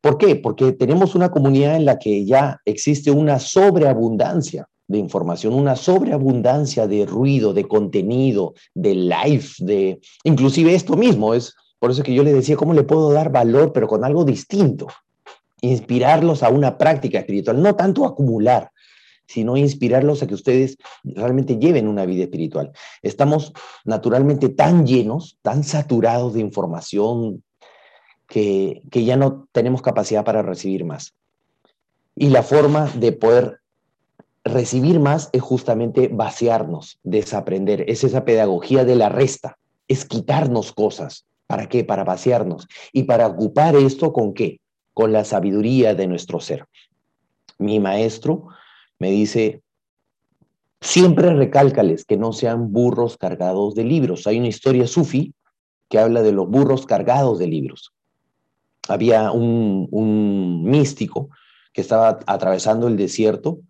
[0.00, 0.36] ¿Por qué?
[0.36, 6.86] Porque tenemos una comunidad en la que ya existe una sobreabundancia de información, una sobreabundancia
[6.86, 12.22] de ruido, de contenido, de live, de inclusive esto mismo es por eso que yo
[12.22, 14.86] les decía cómo le puedo dar valor pero con algo distinto,
[15.62, 18.70] inspirarlos a una práctica espiritual, no tanto acumular,
[19.26, 22.72] sino inspirarlos a que ustedes realmente lleven una vida espiritual.
[23.00, 23.52] Estamos
[23.84, 27.42] naturalmente tan llenos, tan saturados de información
[28.28, 31.14] que, que ya no tenemos capacidad para recibir más.
[32.14, 33.61] Y la forma de poder
[34.44, 37.84] recibir más es justamente vaciarnos, desaprender.
[37.88, 41.26] Es esa pedagogía de la resta, es quitarnos cosas.
[41.46, 41.84] ¿Para qué?
[41.84, 42.66] Para vaciarnos.
[42.92, 44.60] Y para ocupar esto con qué?
[44.94, 46.66] Con la sabiduría de nuestro ser.
[47.58, 48.48] Mi maestro
[48.98, 49.62] me dice,
[50.80, 54.26] siempre recálcales que no sean burros cargados de libros.
[54.26, 55.34] Hay una historia sufi
[55.88, 57.92] que habla de los burros cargados de libros.
[58.88, 61.30] Había un, místico
[61.72, 63.60] que estaba atravesando el desierto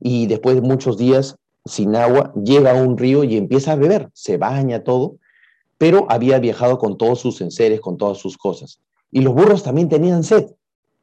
[0.00, 4.08] y después de muchos días sin agua llega a un río y empieza a beber,
[4.12, 5.16] se baña todo,
[5.78, 8.80] pero había viajado con todos sus enseres, con todas sus cosas.
[9.10, 10.46] Y los burros también tenían sed.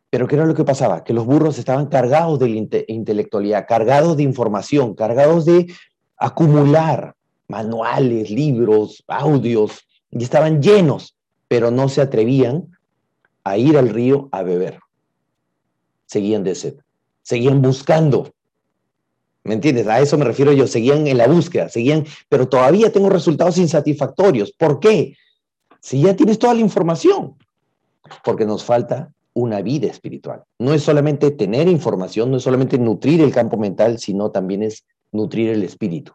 [0.09, 1.03] Pero ¿qué era lo que pasaba?
[1.03, 5.73] Que los burros estaban cargados de intelectualidad, cargados de información, cargados de
[6.17, 7.15] acumular
[7.47, 11.15] manuales, libros, audios, y estaban llenos,
[11.47, 12.67] pero no se atrevían
[13.43, 14.79] a ir al río a beber.
[16.05, 16.75] Seguían de sed,
[17.23, 18.31] seguían buscando.
[19.43, 19.87] ¿Me entiendes?
[19.87, 24.53] A eso me refiero yo, seguían en la búsqueda, seguían, pero todavía tengo resultados insatisfactorios.
[24.53, 25.17] ¿Por qué?
[25.81, 27.35] Si ya tienes toda la información,
[28.23, 30.43] porque nos falta una vida espiritual.
[30.59, 34.85] No es solamente tener información, no es solamente nutrir el campo mental, sino también es
[35.11, 36.13] nutrir el espíritu.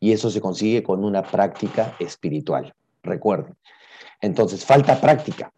[0.00, 2.74] Y eso se consigue con una práctica espiritual.
[3.02, 3.54] Recuerden.
[4.20, 5.52] Entonces, falta práctica,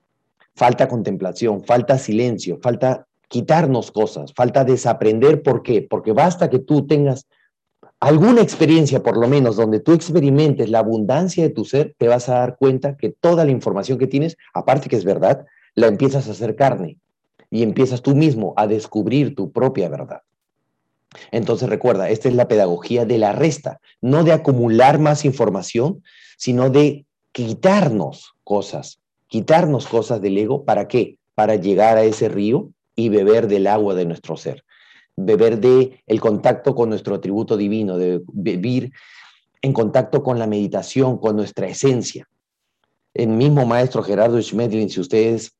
[0.54, 5.42] falta contemplación, falta silencio, falta quitarnos cosas, falta desaprender.
[5.42, 5.82] ¿Por qué?
[5.82, 7.26] Porque basta que tú tengas
[8.00, 12.28] alguna experiencia, por lo menos, donde tú experimentes la abundancia de tu ser, te vas
[12.28, 16.28] a dar cuenta que toda la información que tienes, aparte que es verdad, la empiezas
[16.28, 16.98] a hacer carne
[17.50, 20.22] y empiezas tú mismo a descubrir tu propia verdad.
[21.30, 26.02] Entonces recuerda, esta es la pedagogía de la resta, no de acumular más información,
[26.36, 31.18] sino de quitarnos cosas, quitarnos cosas del ego, ¿para qué?
[31.34, 34.64] Para llegar a ese río y beber del agua de nuestro ser,
[35.14, 38.92] beber de el contacto con nuestro atributo divino, de vivir
[39.62, 42.28] en contacto con la meditación, con nuestra esencia.
[43.14, 45.56] El mismo maestro Gerardo Schmedlin, si ustedes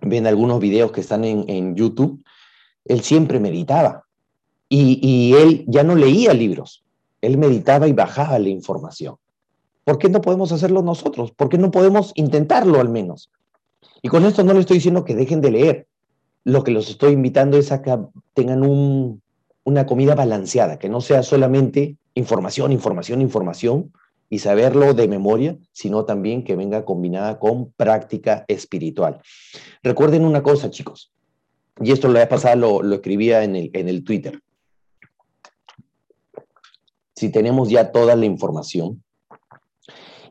[0.00, 2.22] ven algunos videos que están en, YouTube,
[2.84, 4.04] él siempre meditaba.
[4.68, 6.84] Y, y, él ya no leía libros,
[7.20, 9.16] él meditaba y bajaba la información.
[9.84, 11.30] ¿Por qué no podemos hacerlo nosotros?
[11.30, 13.30] ¿Por qué no podemos intentarlo al menos?
[14.02, 15.86] Y con esto no le estoy diciendo que dejen de leer.
[16.46, 17.98] Lo que los estoy invitando es a que
[18.32, 19.20] tengan un,
[19.64, 23.92] una comida balanceada, que no sea solamente información, información, información
[24.30, 29.20] y saberlo de memoria, sino también que venga combinada con práctica espiritual.
[29.82, 31.10] Recuerden una cosa, chicos,
[31.80, 34.40] y esto la vez pasada lo, lo escribía en el Twitter.
[37.16, 39.02] Si tenemos ya toda la información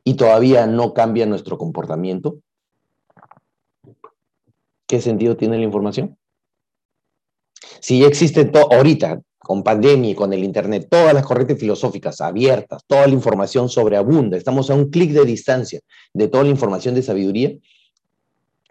[0.06, 2.38] y todavía no cambia nuestro comportamiento,
[4.88, 6.18] ¿qué sentido tiene la información?
[7.80, 12.84] Si ya existe ahorita, con pandemia y con el Internet, todas las corrientes filosóficas abiertas,
[12.88, 15.82] toda la información sobreabunda, estamos a un clic de distancia
[16.14, 17.54] de toda la información de sabiduría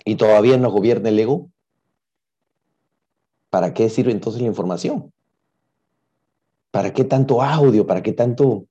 [0.05, 1.48] y todavía nos gobierna el ego,
[3.50, 5.12] ¿para qué sirve entonces la información?
[6.72, 7.87] ¿Para qué tanto audio?
[7.87, 8.66] ¿Para qué tanto?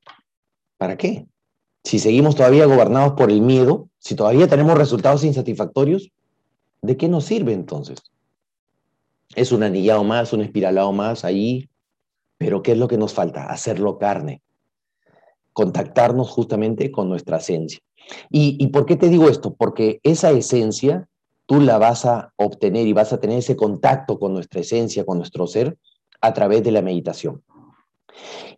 [0.78, 1.26] ¿Para qué?
[1.86, 6.12] Si seguimos todavía gobernados por el miedo, si todavía tenemos resultados insatisfactorios,
[6.84, 8.04] ¿de qué nos sirve entonces?
[9.36, 11.70] Es un anillado más, un espiralado más ahí,
[12.38, 13.48] pero ¿qué es lo que nos falta?
[13.48, 14.44] Hacerlo carne,
[15.54, 17.80] contactarnos justamente con nuestra esencia.
[18.30, 19.56] ¿Y, ¿Y por qué te digo esto?
[19.56, 21.08] Porque esa esencia
[21.46, 25.18] tú la vas a obtener y vas a tener ese contacto con nuestra esencia, con
[25.18, 25.78] nuestro ser,
[26.22, 27.42] a través de la meditación.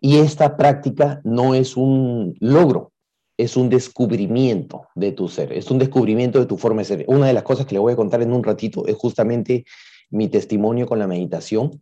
[0.01, 2.91] Y esta práctica no es un logro,
[3.37, 7.05] es un descubrimiento de tu ser, es un descubrimiento de tu forma de ser.
[7.07, 9.65] Una de las cosas que le voy a contar en un ratito es justamente
[10.09, 11.81] mi testimonio con la meditación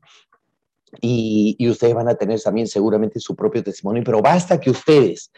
[1.01, 5.31] y, ustedes van a tener también seguramente su propio testimonio, pero basta que ustedes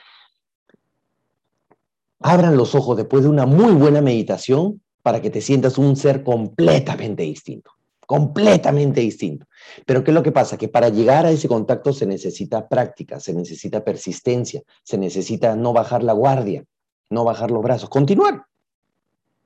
[2.20, 6.24] abran los ojos después de una muy buena meditación para que te sientas un ser
[6.24, 7.72] completamente distinto,
[8.06, 9.46] completamente distinto.
[9.86, 10.58] Pero ¿qué es lo que pasa?
[10.58, 15.74] Que para llegar a ese contacto se necesita práctica, se necesita persistencia, se necesita no
[15.74, 16.66] bajar la guardia,
[17.10, 18.46] no bajar los brazos, continuar,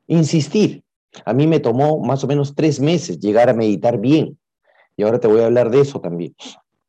[0.08, 0.84] insistir.
[1.26, 4.38] A mí me tomó más o menos tres meses llegar a meditar bien,
[5.00, 6.36] y ahora te voy a hablar de eso también.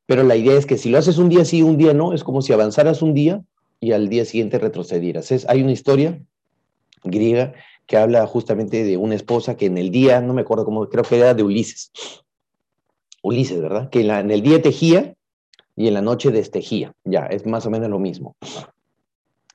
[0.07, 2.25] Pero la idea es que si lo haces un día sí, un día no, es
[2.25, 3.45] como si avanzaras un día
[3.79, 5.31] y al día siguiente retrocedieras.
[5.31, 6.21] Es, hay una historia
[7.05, 7.55] griega
[7.87, 11.05] que habla justamente de una esposa que en el día, no me acuerdo cómo, creo
[11.05, 11.93] que era de Ulises.
[13.23, 13.91] Ulises, ¿verdad?
[13.91, 15.15] Que en, el día tejía
[15.77, 16.93] y en la noche destejía.
[17.05, 18.37] Ya, es más o menos lo mismo.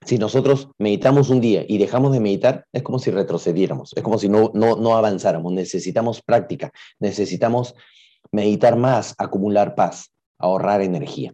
[0.05, 4.19] Si nosotros meditamos un día y dejamos de meditar, es como si retrocediéramos, es como
[4.19, 5.51] si no, no, no avanzáramos.
[5.51, 7.75] Necesitamos práctica, necesitamos
[8.31, 11.33] meditar más, acumular paz, ahorrar energía.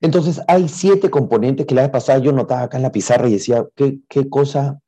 [0.00, 3.32] Entonces, hay siete componentes que la vez pasada yo notaba acá en la pizarra y
[3.32, 4.80] decía, ¿qué, qué cosa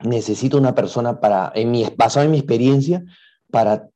[0.00, 3.04] necesita una persona para, en mi, basado en mi experiencia,
[3.50, 3.88] para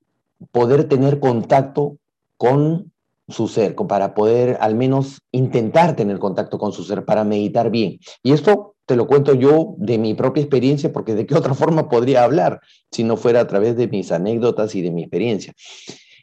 [0.53, 1.98] poder tener contacto
[2.37, 2.92] con
[3.29, 7.99] su ser, para poder al menos intentar tener contacto con su ser, para meditar bien.
[8.23, 11.88] Y esto te lo cuento yo de mi propia experiencia, porque de qué otra forma
[11.88, 15.55] podría hablar si no fuera a través de mis anécdotas y de mi experiencia.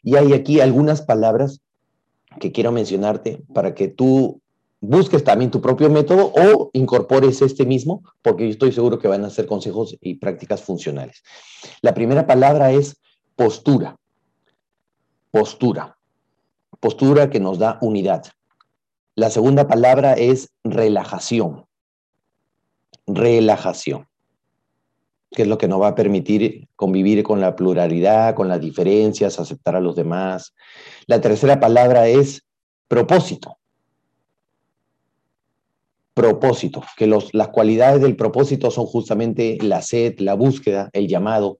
[0.04, 1.62] Y hay aquí algunas palabras
[2.40, 4.42] que quiero mencionarte para que tú
[4.80, 9.24] busques también tu propio método o incorpores este mismo, porque yo estoy seguro que van
[9.26, 11.24] a ser consejos y prácticas funcionales.
[11.82, 12.98] La primera palabra es
[13.36, 13.96] postura.
[15.30, 15.98] Postura.
[16.82, 18.26] Postura que nos da unidad.
[19.16, 21.66] La segunda palabra es relajación.
[23.08, 24.08] Relajación
[25.32, 29.40] que es lo que nos va a permitir convivir con la pluralidad, con las diferencias,
[29.40, 30.54] aceptar a los demás.
[31.08, 32.44] La tercera palabra es
[32.90, 33.58] propósito.
[36.14, 41.60] Propósito, que los, las cualidades del propósito son justamente la sed, la búsqueda, el llamado,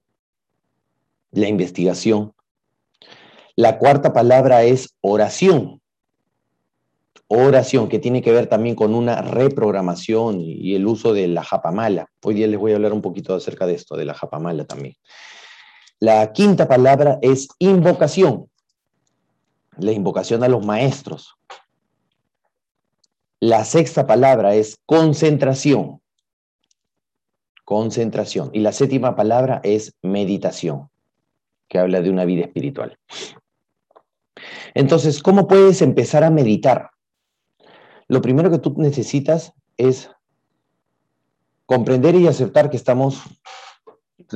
[1.32, 2.34] la investigación.
[3.56, 5.82] La cuarta palabra es oración
[7.34, 12.08] oración, que tiene que ver también con una reprogramación y el uso de la japamala.
[12.24, 14.96] Hoy día les voy a hablar un poquito acerca de esto, de la japamala también.
[16.00, 18.50] La quinta palabra es invocación,
[19.78, 21.36] la invocación a los maestros.
[23.40, 26.02] La sexta palabra es concentración,
[27.64, 28.50] concentración.
[28.52, 30.90] Y la séptima palabra es meditación,
[31.70, 32.98] que habla de una vida espiritual.
[34.74, 36.92] Entonces, ¿cómo puedes empezar a meditar?
[38.12, 40.10] lo primero que tú necesitas es
[41.66, 43.22] comprender y aceptar que estamos,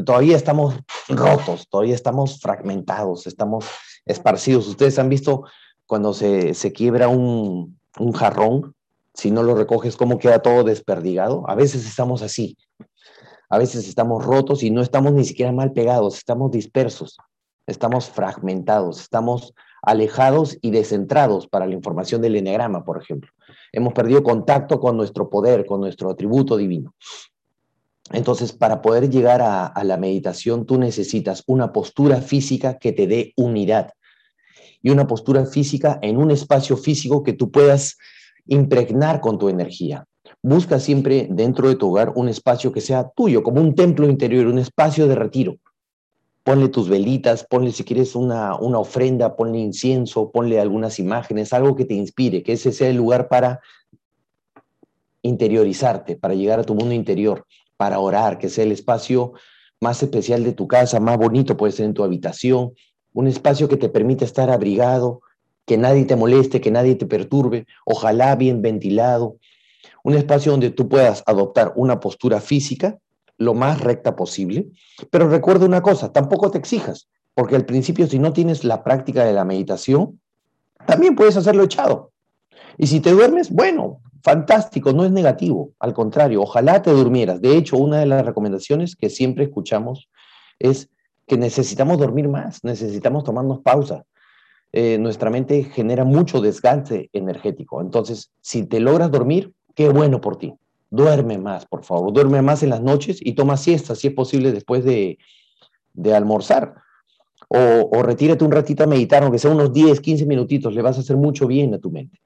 [0.05, 0.75] todavía estamos
[1.09, 3.65] rotos, todavía estamos fragmentados, estamos
[4.05, 4.69] esparcidos.
[4.69, 5.43] Ustedes han visto
[5.85, 8.73] cuando se, quiebra un, un jarrón,
[9.13, 11.43] si no lo recoges, cómo queda todo desperdigado.
[11.45, 12.57] A veces estamos así,
[13.49, 17.17] a veces estamos rotos y no estamos ni siquiera mal pegados, estamos dispersos,
[17.67, 19.53] estamos fragmentados, estamos
[19.85, 23.31] alejados y descentrados para la información del enegrama, por ejemplo
[23.75, 26.95] hemos perdido contacto con nuestro poder, con nuestro atributo divino.
[28.11, 33.33] Entonces, para poder llegar a, la meditación, tú necesitas una postura física que te dé
[33.35, 33.91] unidad
[34.81, 37.97] y una postura física en un espacio físico que tú puedas
[38.47, 40.05] impregnar con tu energía.
[40.41, 44.45] Busca siempre dentro de tu hogar un espacio que sea tuyo, como un templo interior,
[44.45, 45.57] un espacio de retiro.
[46.45, 51.75] Ponle tus velitas, ponle si quieres una, una ofrenda, ponle incienso, ponle algunas imágenes, algo
[51.75, 53.61] que te inspire, que ese sea el lugar para
[55.23, 59.33] interiorizarte, para llegar a tu mundo interior, para orar, que sea el espacio
[59.81, 62.75] más especial de tu casa, más bonito puede ser en tu habitación,
[63.11, 65.21] un espacio que te permita estar abrigado,
[65.65, 69.37] que nadie te moleste, que nadie te perturbe, ojalá bien ventilado,
[70.03, 72.99] un espacio donde tú puedas adoptar una postura física
[73.37, 74.67] lo más recta posible,
[75.09, 79.25] pero recuerda una cosa, tampoco te exijas, porque al principio si no tienes la práctica
[79.25, 80.19] de la meditación,
[80.85, 82.11] también puedes hacerlo echado.
[82.77, 87.41] Y si te duermes, bueno, fantástico, no es negativo, al contrario, ojalá te durmieras.
[87.41, 90.09] De hecho, una de las recomendaciones que siempre escuchamos
[90.59, 90.89] es
[91.27, 94.03] que necesitamos dormir más, necesitamos tomarnos pausa.
[94.71, 97.81] Eh, nuestra mente genera mucho desgaste energético.
[97.81, 100.53] Entonces, si te logras dormir, qué bueno por ti.
[100.89, 102.13] Duerme más, por favor.
[102.13, 105.17] Duerme más en las noches y toma siesta, si es posible, después de,
[106.13, 106.75] almorzar.
[107.47, 110.97] O, o, retírate un ratito a meditar, aunque sea unos 10, 15 minutitos, le vas
[110.97, 112.19] a hacer mucho bien a tu mente.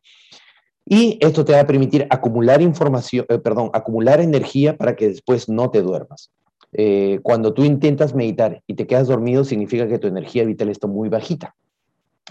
[0.92, 5.48] Y esto te va a permitir acumular información, eh, perdón, acumular energía para que después
[5.48, 6.32] no te duermas.
[6.72, 10.88] Eh, cuando tú intentas meditar y te quedas dormido, significa que tu energía vital está
[10.88, 11.56] muy bajita.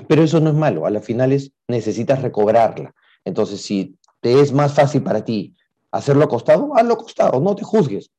[0.08, 2.94] Pero eso no es malo, a las finales necesitas recobrarla.
[3.24, 5.54] Entonces, si te es más fácil para ti
[5.90, 8.10] hacerlo acostado, hazlo acostado, no te juzgues.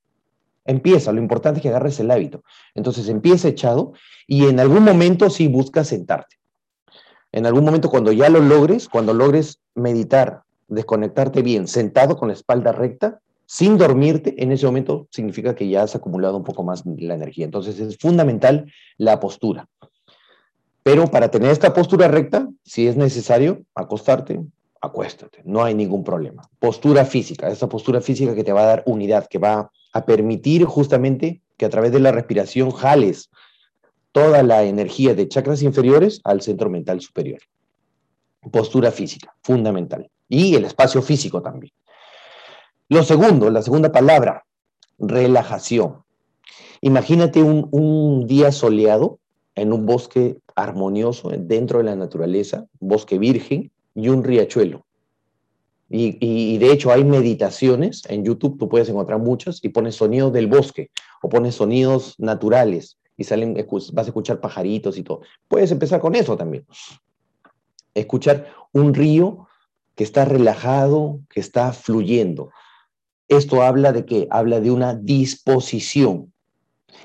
[0.65, 2.43] Empieza, lo importante es que agarres el hábito.
[2.75, 3.93] Entonces empieza echado
[4.27, 6.37] y en algún momento sí busca sentarte.
[7.31, 12.33] En algún momento cuando ya lo logres, cuando logres meditar, desconectarte bien, sentado con la
[12.33, 16.83] espalda recta, sin dormirte, en ese momento significa que ya has acumulado un poco más
[16.85, 17.45] la energía.
[17.45, 19.67] Entonces es fundamental la postura.
[20.83, 24.41] Pero para tener esta postura recta, si es necesario acostarte,
[24.81, 26.49] acuéstate, no hay ningún problema.
[26.59, 30.65] Postura física, esa postura física que te va a dar unidad, que va a permitir
[30.65, 33.29] justamente que a través de la respiración jales
[34.11, 37.39] toda la energía de chakras inferiores al centro mental superior.
[38.51, 40.09] Postura física, fundamental.
[40.29, 41.73] Y el espacio físico también.
[42.87, 44.45] Lo segundo, la segunda palabra,
[44.97, 46.03] relajación.
[46.81, 49.19] Imagínate un, un día soleado
[49.55, 54.85] en un bosque armonioso dentro de la naturaleza, bosque virgen y un riachuelo.
[55.91, 60.47] Y, de hecho hay meditaciones en YouTube, tú puedes encontrar muchas, y pones sonidos del
[60.47, 60.91] bosque
[61.21, 63.55] o pones sonidos naturales y salen,
[63.93, 65.21] vas a escuchar pajaritos y todo.
[65.47, 66.65] Puedes empezar con eso también.
[67.95, 69.47] Escuchar un río
[69.95, 72.51] que está relajado, que está fluyendo.
[73.27, 74.27] Esto habla de qué?
[74.31, 76.31] Habla de una disposición.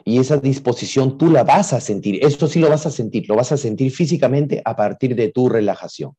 [0.05, 2.25] Y esa disposición tú la vas a sentir.
[2.25, 3.29] Esto sí lo vas a sentir.
[3.29, 6.13] Lo vas a sentir físicamente a partir de tu relajación.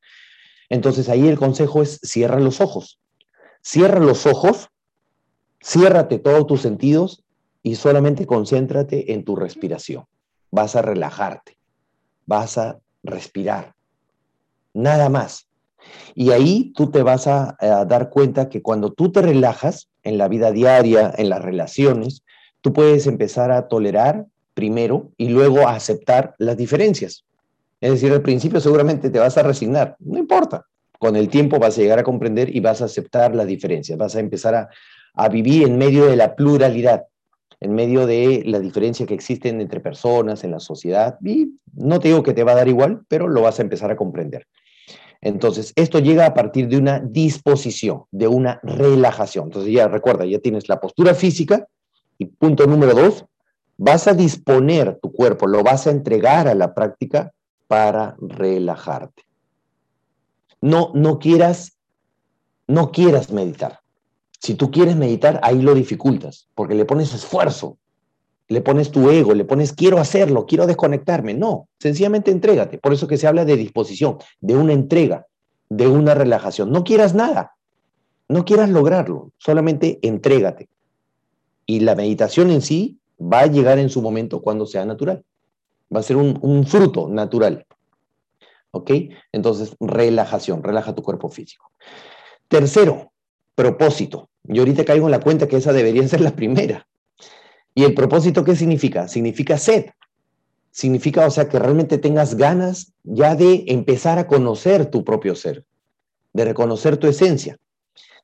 [0.69, 2.99] Entonces ahí el consejo es cierra los ojos.
[3.61, 4.69] Cierra los ojos,
[5.63, 7.23] ciérrate todos tus sentidos
[7.63, 10.05] y solamente concéntrate en tu respiración.
[10.51, 11.57] Vas a relajarte,
[12.27, 13.73] vas a respirar,
[14.73, 15.47] nada más.
[16.13, 17.57] Y ahí tú te vas a,
[17.87, 22.23] dar cuenta que cuando tú te relajas en la vida diaria, en las relaciones,
[22.61, 27.25] tú puedes empezar a tolerar primero y luego a aceptar las diferencias.
[27.81, 30.65] Es decir, al principio seguramente te vas a resignar, no importa.
[30.97, 34.15] Con el tiempo vas a llegar a comprender y vas a aceptar las diferencias, vas
[34.15, 34.69] a empezar a,
[35.13, 37.03] a vivir en medio de la pluralidad
[37.59, 41.17] en medio de la diferencia que existen entre personas en la sociedad.
[41.23, 43.91] Y no te digo que te va a dar igual, pero lo vas a empezar
[43.91, 44.47] a comprender.
[45.21, 49.45] Entonces, esto llega a partir de una disposición, de una relajación.
[49.45, 51.67] Entonces, ya recuerda, ya tienes la postura física
[52.17, 53.25] y punto número dos,
[53.77, 57.31] vas a disponer tu cuerpo, lo vas a entregar a la práctica
[57.67, 59.23] para relajarte.
[60.61, 61.77] No, no quieras,
[62.67, 63.79] no quieras meditar.
[64.39, 67.77] Si tú quieres meditar, ahí lo dificultas, porque le pones esfuerzo,
[68.47, 71.33] le pones tu ego, le pones quiero hacerlo, quiero desconectarme.
[71.33, 72.77] No, sencillamente entrégate.
[72.77, 75.25] Por eso que se habla de disposición, de una entrega,
[75.69, 76.71] de una relajación.
[76.71, 77.55] No quieras nada,
[78.29, 80.69] no quieras lograrlo, solamente entrégate.
[81.65, 85.23] Y la meditación en sí va a llegar en su momento cuando sea natural.
[85.93, 87.65] Va a ser un, fruto natural.
[88.71, 88.91] ¿Ok?
[89.31, 91.71] Entonces, relajación, relaja tu cuerpo físico.
[92.47, 93.11] Tercero,
[93.55, 94.29] propósito.
[94.43, 96.87] Yo ahorita caigo en la cuenta que esa debería ser la primera.
[97.73, 99.07] ¿Y el propósito qué significa?
[99.07, 99.85] Significa sed.
[100.71, 105.65] Significa, o sea, que realmente tengas ganas ya de empezar a conocer tu propio ser,
[106.33, 107.57] de reconocer tu esencia,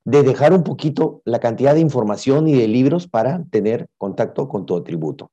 [0.03, 4.66] de dejar un poquito la cantidad de información y de libros para tener contacto con
[4.66, 5.32] tu atributo.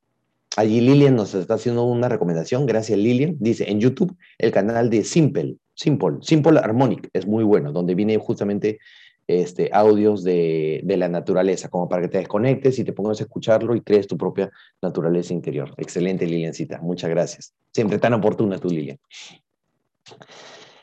[0.59, 5.05] Allí Lilian nos está haciendo una recomendación, gracias Lilian, dice en YouTube el canal de
[5.05, 8.81] Simple, Simple, Simple Harmonic es muy bueno, donde viene justamente
[9.29, 13.23] este, audios de, de, la naturaleza, como para que te desconectes y te pongas a
[13.23, 14.51] escucharlo y crees tu propia
[14.83, 15.73] naturaleza interior.
[15.77, 16.81] Excelente, Liliancita.
[16.81, 17.55] Muchas gracias.
[17.73, 18.99] Siempre tan oportuna tú, Lilian.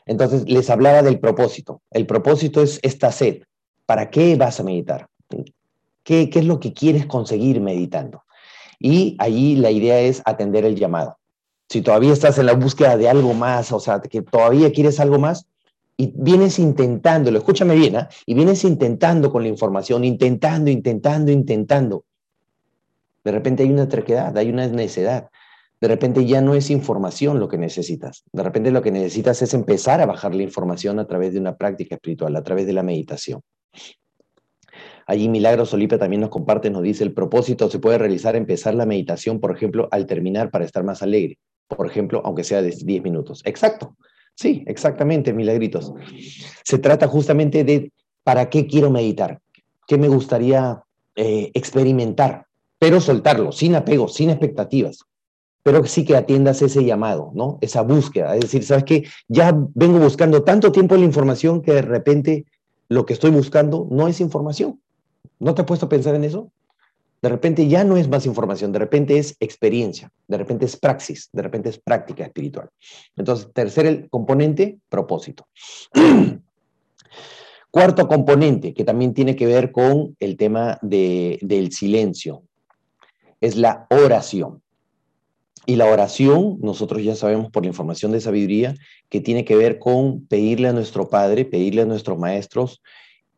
[0.06, 1.82] Entonces, les hablaba del propósito.
[1.90, 3.42] El propósito es esta sed.
[3.84, 5.08] ¿Para qué vas a meditar?
[6.02, 8.22] ¿Qué, qué es lo que quieres conseguir meditando?
[8.78, 11.18] Y allí la idea es atender el llamado.
[11.68, 15.18] Si todavía estás en la búsqueda de algo más, o sea, que todavía quieres algo
[15.18, 15.46] más,
[15.96, 18.08] y vienes intentándolo, escúchame bien, ¿eh?
[18.26, 22.04] y vienes intentando con la información, intentando, intentando, intentando.
[23.24, 25.30] De repente hay una terquedad, hay una necedad.
[25.80, 28.24] De repente ya no es información lo que necesitas.
[28.32, 31.56] De repente lo que necesitas es empezar a bajar la información a través de una
[31.56, 33.40] práctica espiritual, a través de la meditación.
[35.06, 38.86] Allí Milagros Olipe también nos comparte, nos dice, el propósito se puede realizar empezar la
[38.86, 41.38] meditación, por ejemplo, al terminar para estar más alegre.
[41.68, 43.42] Por ejemplo, aunque sea de 10 minutos.
[43.44, 43.96] Exacto.
[44.34, 45.92] Sí, exactamente, milagritos.
[46.64, 47.92] Se trata justamente de
[48.22, 49.40] para qué quiero meditar,
[49.86, 50.82] qué me gustaría
[51.14, 52.46] eh, experimentar,
[52.78, 54.98] pero soltarlo, sin apego, sin expectativas,
[55.62, 57.58] pero sí que atiendas ese llamado, ¿no?
[57.60, 58.34] Esa búsqueda.
[58.34, 59.04] Es decir, ¿sabes qué?
[59.28, 62.44] Ya vengo buscando tanto tiempo la información que de repente
[62.88, 64.80] lo que estoy buscando no es información.
[65.38, 66.50] ¿No te has puesto a pensar en eso?
[67.22, 71.28] De repente ya no es más información, de repente es experiencia, de repente es praxis,
[71.32, 72.68] de repente es práctica espiritual.
[73.16, 75.48] Entonces, tercer componente, propósito.
[77.70, 82.42] Cuarto componente, que también tiene que ver con el tema de, del silencio,
[83.40, 84.62] es la oración.
[85.66, 88.74] Y la oración, nosotros ya sabemos por la información de sabiduría,
[89.08, 92.82] que tiene que ver con pedirle a nuestro Padre, pedirle a nuestros maestros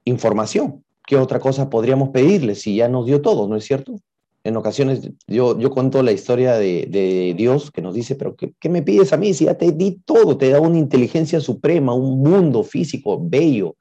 [0.05, 3.99] información, ¿qué otra cosa podríamos pedirle si ya nos dio todo, no es cierto?
[4.45, 8.69] En ocasiones yo, yo cuento la historia de, Dios que nos dice, pero ¿qué, ¿qué,
[8.69, 10.37] me pides a mí si ya te di todo?
[10.37, 13.77] Te da una inteligencia suprema, un mundo físico bello,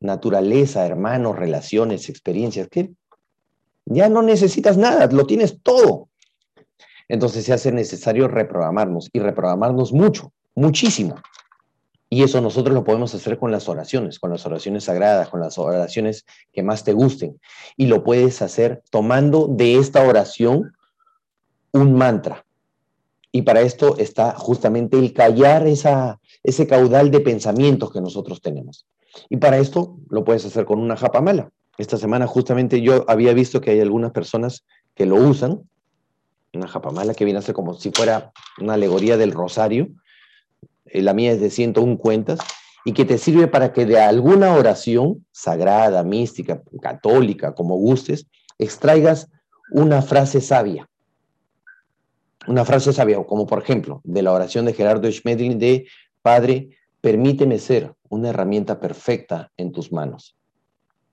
[0.00, 2.92] naturaleza, hermanos, relaciones, experiencias, que
[3.86, 6.08] ya no necesitas nada, lo tienes todo.
[7.08, 11.14] Entonces se hace necesario reprogramarnos y reprogramarnos mucho, muchísimo.
[12.08, 15.58] Y eso nosotros lo podemos hacer con las oraciones, con las oraciones sagradas, con las
[15.58, 17.40] oraciones que más te gusten.
[17.76, 20.72] Y lo puedes hacer tomando de esta oración
[21.72, 22.44] un mantra.
[23.32, 28.86] Y para esto está justamente el callar ese caudal de pensamientos que nosotros tenemos.
[29.28, 31.50] Y para esto lo puedes hacer con una japamala.
[31.76, 35.68] Esta semana justamente yo había visto que hay algunas personas que lo usan,
[36.54, 39.88] una japamala que viene a ser como si fuera una alegoría del rosario,
[41.02, 42.38] la mía es de 101 cuentas,
[42.84, 48.26] y que te sirve para que de alguna oración sagrada, mística, católica, como gustes,
[48.58, 49.28] extraigas
[49.72, 50.88] una frase sabia.
[52.46, 55.88] Una frase sabia, como por ejemplo, de la oración de Gerardo Schmedlin de
[56.22, 56.70] Padre,
[57.00, 60.36] permíteme ser una herramienta perfecta en tus manos.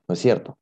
[0.07, 0.59] ¿No es cierto?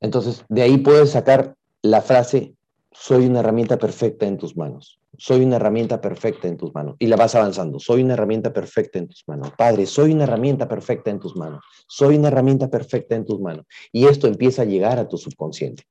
[0.00, 2.54] Entonces, de ahí puedes sacar la frase,
[2.94, 5.00] soy una herramienta perfecta en tus manos.
[5.18, 6.96] Soy una herramienta perfecta en tus manos.
[6.98, 7.78] Y la vas avanzando.
[7.78, 9.52] Soy una herramienta perfecta en tus manos.
[9.58, 11.60] Padre, soy una herramienta perfecta en tus manos.
[11.88, 13.66] Soy una herramienta perfecta en tus manos.
[13.92, 15.82] Y esto empieza a llegar a tu subconsciente.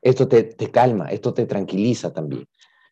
[0.00, 2.46] Esto te, calma, esto te tranquiliza también.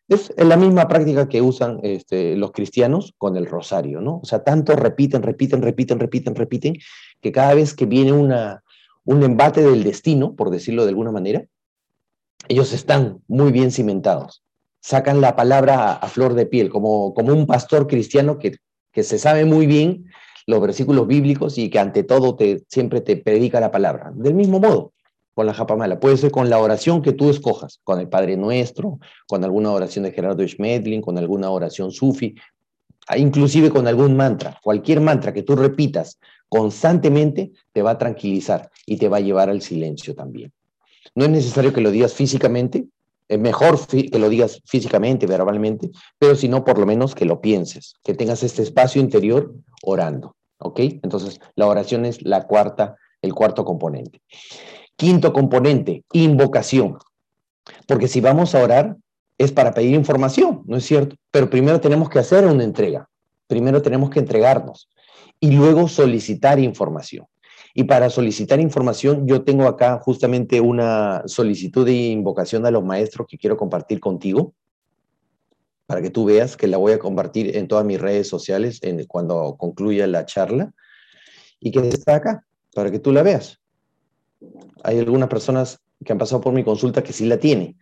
[0.07, 4.19] Es la misma práctica que usan este, los cristianos con el rosario, ¿no?
[4.23, 6.73] O sea, tanto repiten, repiten, repiten, repiten, repiten,
[7.21, 8.63] que cada vez que viene una,
[9.03, 11.45] un embate del destino, por decirlo de alguna manera,
[12.47, 14.43] ellos están muy bien cimentados
[14.81, 18.57] sacan la palabra a, flor de piel, como, como un pastor cristiano que,
[18.91, 20.05] que se sabe muy bien
[20.47, 24.11] los versículos bíblicos y que ante todo te, siempre te predica la palabra.
[24.13, 24.91] Del mismo modo,
[25.33, 28.99] con la japamala, puede ser con la oración que tú escojas, con el Padre Nuestro,
[29.27, 32.35] con alguna oración de Gerardo Schmedlin, con alguna oración sufi,
[33.15, 34.59] inclusive con algún mantra.
[34.63, 36.19] Cualquier mantra que tú repitas
[36.49, 40.51] constantemente te va a tranquilizar y te va a llevar al silencio también.
[41.15, 42.85] No es necesario que lo digas físicamente,
[43.27, 45.89] es mejor que lo digas físicamente, verbalmente,
[46.19, 50.35] pero si no, por lo menos que lo pienses, que tengas este espacio interior orando.
[50.57, 50.79] ¿Ok?
[51.01, 54.21] Entonces, la oración es la cuarta, el cuarto componente.
[54.95, 56.97] Quinto componente, invocación.
[57.87, 58.97] Porque si vamos a orar,
[59.37, 61.15] es para pedir información, ¿no es cierto?
[61.31, 63.09] Pero primero tenemos que hacer una entrega.
[63.47, 64.87] Primero tenemos que entregarnos
[65.39, 67.25] y luego solicitar información.
[67.73, 73.27] Y para solicitar información, yo tengo acá justamente una solicitud de invocación a los maestros
[73.27, 74.53] que quiero compartir contigo,
[75.85, 79.05] para que tú veas que la voy a compartir en todas mis redes sociales en,
[79.05, 80.73] cuando concluya la charla,
[81.59, 83.59] y que está acá, para que tú la veas.
[84.83, 87.77] Hay algunas personas que han pasado por mi consulta que sí la tienen,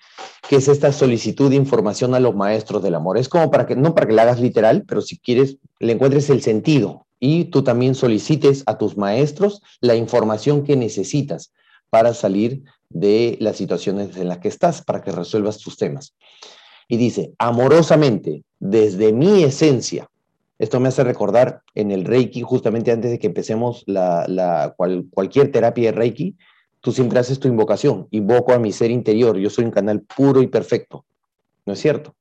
[0.48, 3.18] que es esta solicitud de información a los maestros del amor.
[3.18, 6.30] Es como para que, no para que la hagas literal, pero si quieres, le encuentres
[6.30, 11.52] el sentido, y tú también solicites a tus maestros la información que necesitas
[11.90, 16.16] para salir de las situaciones en las que estás, para que resuelvas tus temas.
[16.88, 20.10] Y dice, amorosamente, desde mi esencia,
[20.58, 24.76] esto me hace recordar en el Reiki, justamente antes de que empecemos la,
[25.14, 26.36] cualquier terapia de Reiki,
[26.82, 30.42] tú siempre haces tu invocación, invoco a mi ser interior, yo soy un canal puro
[30.42, 31.06] y perfecto,
[31.66, 32.16] ¿no es cierto?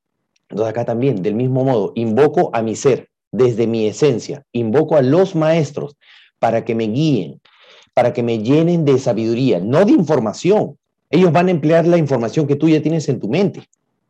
[0.48, 5.02] Entonces acá también, del mismo modo, invoco a mi ser, desde mi esencia, invoco a
[5.02, 5.96] los maestros
[6.38, 7.40] para que me guíen,
[7.94, 10.78] para que me llenen de sabiduría, no de información.
[11.10, 13.68] Ellos van a emplear la información que tú ya tienes en tu mente.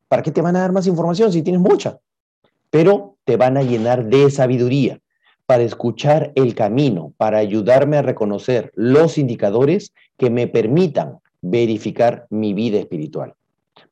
[0.09, 1.99] ¿Para qué te van a dar más información si tienes mucha?
[2.71, 5.01] Pero te van a llenar de sabiduría
[5.47, 12.53] para escuchar el camino, para ayudarme a reconocer los indicadores que me permitan verificar mi
[12.53, 13.35] vida espiritual,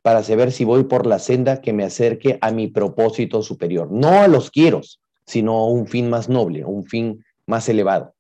[0.03, 4.21] para saber si voy por la senda que me acerque a mi propósito superior, no
[4.21, 8.15] a los quieros, sino un fin más noble, un fin más elevado.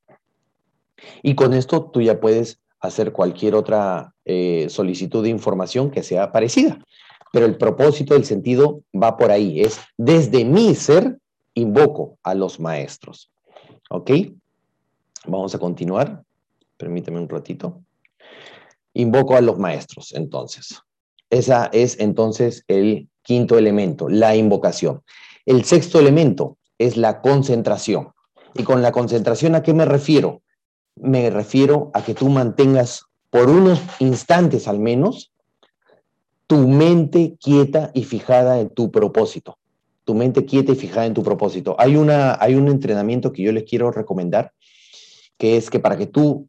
[1.22, 6.32] Y con esto tú ya puedes hacer cualquier otra eh, solicitud de información que sea
[6.32, 6.78] parecida.
[7.32, 9.60] Pero el propósito, el sentido va por ahí.
[9.60, 11.18] Es desde mi ser
[11.54, 13.30] invoco a los maestros.
[13.90, 14.10] ¿Ok?
[15.26, 16.22] Vamos a continuar.
[16.76, 17.82] Permíteme un ratito.
[18.94, 20.80] Invoco a los maestros, entonces.
[21.28, 25.02] Esa es entonces el quinto elemento, la invocación.
[25.44, 28.12] El sexto elemento es la concentración.
[28.54, 30.42] Y con la concentración, ¿a qué me refiero?
[30.94, 35.32] Me refiero a que tú mantengas por unos instantes al menos
[36.46, 39.58] tu mente quieta y fijada en tu propósito.
[40.04, 41.74] Tu mente quieta y fijada en tu propósito.
[41.78, 44.52] Hay, una, hay un entrenamiento que yo les quiero recomendar,
[45.36, 46.48] que es que para que tú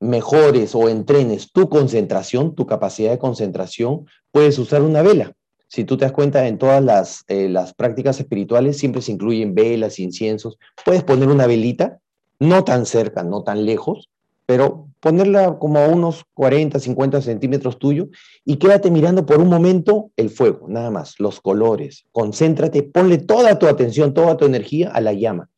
[0.00, 5.32] mejores o entrenes tu concentración, tu capacidad de concentración, puedes usar una vela.
[5.74, 9.56] Si tú te das cuenta, en todas las, eh, las prácticas espirituales siempre se incluyen
[9.56, 10.56] velas, inciensos.
[10.84, 11.98] Puedes poner una velita,
[12.38, 14.08] no tan cerca, no tan lejos,
[14.46, 18.06] pero ponerla como a unos 40, 50 centímetros tuyo
[18.44, 22.04] y quédate mirando por un momento el fuego, nada más, los colores.
[22.12, 25.50] Concéntrate, ponle toda tu atención, toda tu energía a la llama.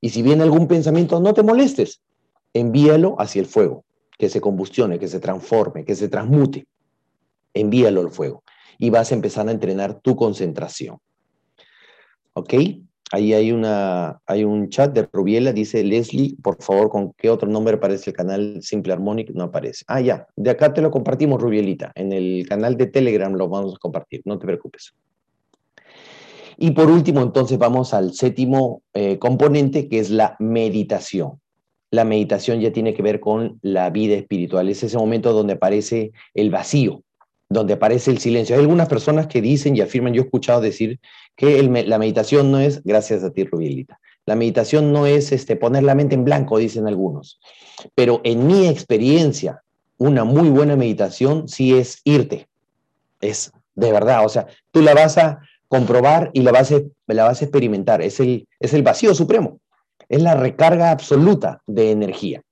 [0.00, 2.00] Y si viene algún pensamiento, no te molestes,
[2.54, 3.84] envíalo hacia el fuego,
[4.18, 6.66] que se combustione, que se transforme, que se transmute.
[7.54, 8.43] Envíalo al fuego
[8.78, 10.98] y vas a empezar a entrenar tu concentración.
[12.34, 12.54] ¿Ok?
[13.12, 17.48] Ahí hay, una, hay un chat de Rubiela, dice Leslie, por favor, ¿con qué otro
[17.48, 19.30] nombre aparece el canal Simple Harmonic?
[19.30, 19.84] No aparece.
[19.86, 21.92] Ah, ya, de acá te lo compartimos, Rubielita.
[21.94, 24.94] En el canal de Telegram lo vamos a compartir, no te preocupes.
[26.56, 31.40] Y por último, entonces vamos al séptimo eh, componente, que es la meditación.
[31.90, 34.68] La meditación ya tiene que ver con la vida espiritual.
[34.68, 37.02] Es ese momento donde aparece el vacío,
[37.48, 38.56] donde aparece el silencio.
[38.56, 40.98] Hay algunas personas que dicen y afirman, yo he escuchado decir
[41.36, 45.82] que la meditación no es, gracias a ti Rubielita, la meditación no es este, poner
[45.82, 47.40] la mente en blanco, dicen algunos,
[47.94, 49.62] pero en mi experiencia,
[49.98, 52.48] una muy buena meditación sí es irte,
[53.20, 57.24] es de verdad, o sea, tú la vas a comprobar y la vas a, la
[57.24, 59.58] vas a experimentar, es el, es el vacío supremo,
[60.08, 62.42] es la recarga absoluta de energía.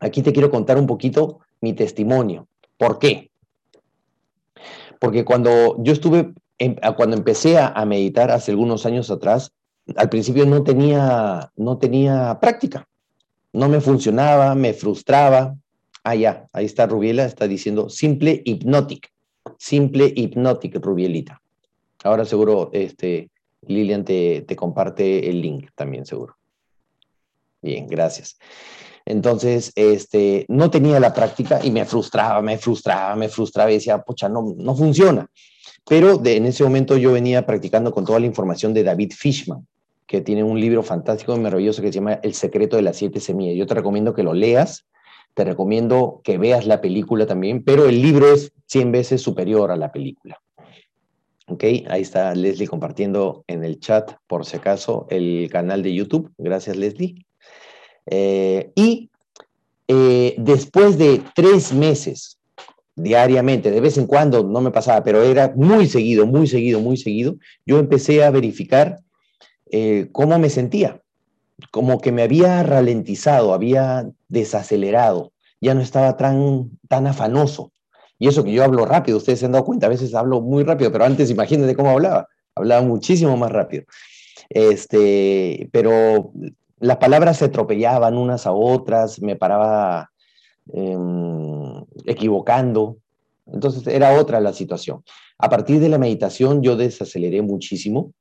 [0.00, 2.48] Aquí te quiero contar un poquito mi testimonio.
[2.76, 3.30] ¿Por qué?
[5.02, 6.32] Porque cuando yo estuve,
[6.96, 9.50] cuando empecé a, meditar hace algunos años atrás,
[9.96, 12.86] al principio no tenía, no tenía práctica.
[13.52, 15.56] No me funcionaba, me frustraba.
[16.04, 19.10] Ah, ahí está Rubiela, está diciendo simple hipnotic.
[19.58, 21.42] Simple hipnotic, Rubielita.
[22.04, 23.28] Ahora seguro este,
[23.62, 26.36] Lilian te comparte el link también, seguro.
[27.60, 28.38] Bien, gracias.
[29.04, 33.98] Entonces, este, no tenía la práctica y me frustraba, me frustraba, me frustraba y decía,
[33.98, 35.26] pucha, no, no funciona.
[35.88, 39.66] Pero de, en ese momento yo venía practicando con toda la información de David Fishman,
[40.06, 43.20] que tiene un libro fantástico y maravilloso que se llama El secreto de las siete
[43.20, 43.56] semillas.
[43.56, 44.86] Yo te recomiendo que lo leas,
[45.34, 49.76] te recomiendo que veas la película también, pero el libro es 100 veces superior a
[49.76, 50.40] la película.
[51.48, 56.32] Ok, ahí está Leslie compartiendo en el chat, por si acaso, el canal de YouTube.
[56.38, 57.26] Gracias, Leslie.
[58.06, 59.10] Eh, y
[59.88, 62.38] eh, después de tres meses,
[62.94, 66.96] diariamente, de vez en cuando no me pasaba, pero era muy seguido, muy seguido, muy
[66.96, 69.00] seguido, yo empecé a verificar
[69.70, 71.00] eh, cómo me sentía,
[71.70, 77.72] como que me había ralentizado, había desacelerado, ya no estaba tan, tan afanoso.
[78.18, 80.62] Y eso que yo hablo rápido, ustedes se han dado cuenta, a veces hablo muy
[80.62, 83.84] rápido, pero antes imagínense cómo hablaba, hablaba muchísimo más rápido.
[84.48, 86.32] Este, pero
[86.82, 90.10] las palabras se atropellaban unas a otras, me paraba
[90.72, 92.96] em, equivocando.
[93.46, 95.04] Entonces era otra la situación.
[95.38, 98.12] A partir de la meditación yo desaceleré muchísimo.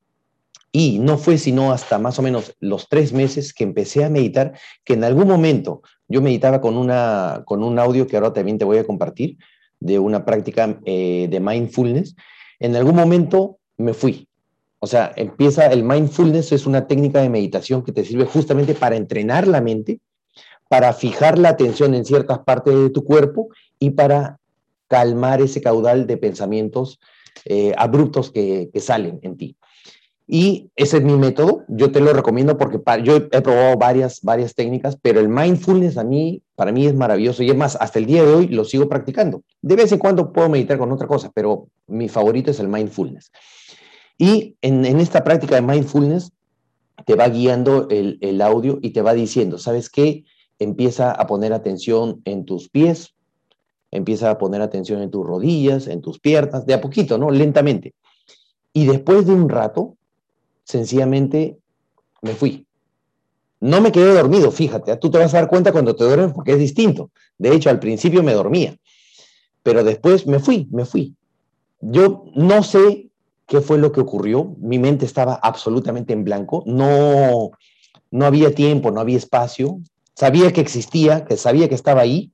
[0.72, 4.54] Y no fue sino hasta más o menos los tres meses que empecé a meditar,
[4.86, 8.64] que en algún momento yo meditaba con, una, con un audio que ahora también te
[8.64, 9.38] voy a compartir,
[9.80, 12.16] de una práctica eh, de mindfulness.
[12.60, 14.30] En algún momento me fui.
[14.84, 18.96] O sea, empieza el mindfulness, es una técnica de meditación que te sirve justamente para
[18.96, 20.00] entrenar la mente,
[20.70, 24.40] para fijar la atención en ciertas partes de tu cuerpo y para
[24.88, 27.00] calmar ese caudal de pensamientos
[27.46, 29.56] eh, abruptos que, salen en ti.
[30.26, 34.56] Y ese es mi método, yo te lo recomiendo porque yo he probado varias, varias
[34.56, 38.08] técnicas, pero el mindfulness a mí, para mí es maravilloso y es más, hasta el
[38.08, 39.44] día de hoy lo sigo practicando.
[39.62, 43.32] De vez en cuando puedo meditar con otra cosa, pero mi favorito es el mindfulness.
[44.22, 46.32] Y en, esta práctica de mindfulness
[47.08, 50.26] te va guiando el, el audio y te va diciendo, ¿sabes qué?
[50.60, 53.16] Empieza a poner atención en tus pies,
[53.90, 57.32] empieza a poner atención en tus rodillas, en tus piernas, de a poquito, ¿no?
[57.32, 57.96] Lentamente.
[58.74, 59.98] Y después de un rato,
[60.66, 61.58] sencillamente
[62.22, 62.68] me fui.
[63.60, 65.00] No me quedé dormido, fíjate, ¿ah?
[65.00, 67.10] tú te vas a dar cuenta cuando te duermes porque es distinto.
[67.40, 68.78] De hecho, al principio me dormía,
[69.64, 71.16] pero después me fui, me fui.
[71.80, 73.11] Yo no sé
[73.52, 77.52] qué fue lo que ocurrió, mi mente estaba absolutamente en blanco, no,
[78.10, 79.82] no había tiempo, no había espacio,
[80.16, 82.32] sabía que existía, que sabía que estaba ahí,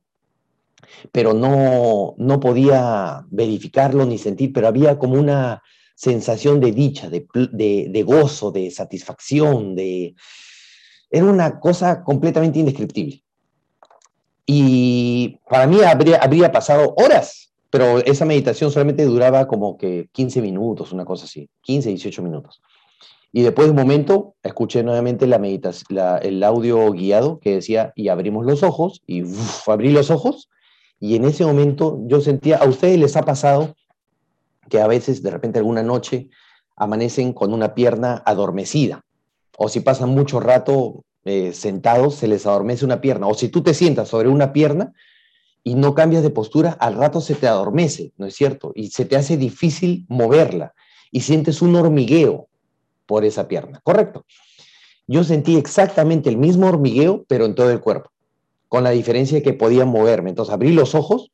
[1.11, 5.63] pero no, no podía verificarlo ni sentir, pero había como una
[5.95, 10.13] sensación de dicha, de, gozo, de satisfacción, de...
[11.09, 13.23] Era una cosa completamente indescriptible.
[14.45, 20.91] Y para mí habría pasado horas, pero esa meditación solamente duraba como que 15 minutos,
[20.91, 22.61] una cosa así, 15, 18 minutos.
[23.31, 28.07] Y después de un momento escuché nuevamente la meditación, el audio guiado que decía, y
[28.07, 29.23] abrimos los ojos, y
[29.67, 30.49] abrí los ojos,
[30.99, 33.75] y en ese momento yo sentía, a ustedes les ha pasado
[34.69, 36.29] que a veces de repente alguna noche
[36.75, 39.03] amanecen con una pierna adormecida,
[39.57, 43.61] o si pasan mucho rato eh, sentados, se les adormece una pierna, o si tú
[43.61, 44.93] te sientas sobre una pierna
[45.67, 48.71] y no cambias de postura, al rato se te adormece, ¿no es cierto?
[48.73, 50.73] Y se te hace difícil moverla
[51.11, 52.47] y sientes un hormigueo
[53.05, 54.25] por esa pierna, ¿correcto?
[55.07, 58.11] Yo sentí exactamente el mismo hormigueo, pero en todo el cuerpo,
[58.69, 60.29] con la diferencia de que podía moverme.
[60.29, 61.33] Entonces abrí los ojos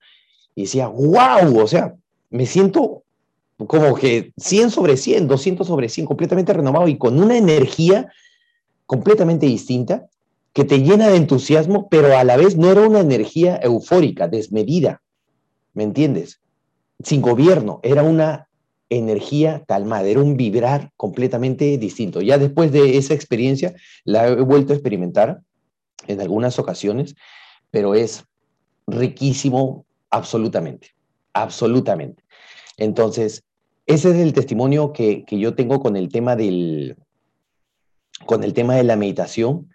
[0.55, 1.93] y decía, wow, o sea,
[2.31, 3.03] me siento
[3.67, 8.11] como que 100 sobre 100, 200 sobre 100, completamente renovado y con una energía
[8.87, 10.07] completamente distinta
[10.53, 15.01] que te llena de entusiasmo, pero a la vez no era una energía eufórica, desmedida,
[15.73, 16.41] ¿me entiendes?
[17.03, 18.47] Sin gobierno, era una
[18.89, 22.21] energía calmada, era un vibrar completamente distinto.
[22.21, 23.73] Ya después de esa experiencia
[24.05, 25.41] la he vuelto a experimentar
[26.07, 27.15] en algunas ocasiones,
[27.71, 28.23] pero es
[28.85, 30.89] riquísimo absolutamente,
[31.33, 32.23] absolutamente.
[32.77, 33.43] Entonces,
[33.85, 36.95] ese es el testimonio que, yo tengo con el tema del,
[38.25, 39.72] con el tema de la meditación,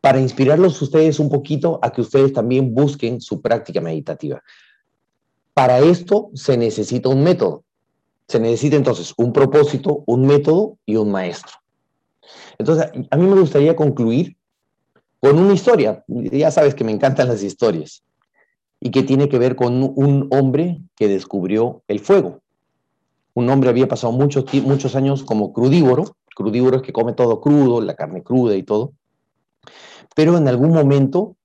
[0.00, 4.42] para inspirarlos ustedes un poquito a que ustedes también busquen su práctica meditativa.
[5.54, 7.64] Para esto se necesita un método.
[8.28, 11.54] Se necesita entonces un propósito, un método y un maestro.
[12.58, 14.36] Entonces, a mí me gustaría concluir
[15.20, 16.04] con una historia.
[16.06, 18.04] Ya sabes que me encantan las historias
[18.80, 22.40] y que tiene que ver con un hombre que descubrió el fuego.
[23.34, 27.80] Un hombre había pasado muchos, muchos años como crudívoro, crudívoro es que come todo crudo,
[27.80, 28.92] la carne cruda y todo,
[30.18, 31.36] pero en algún momento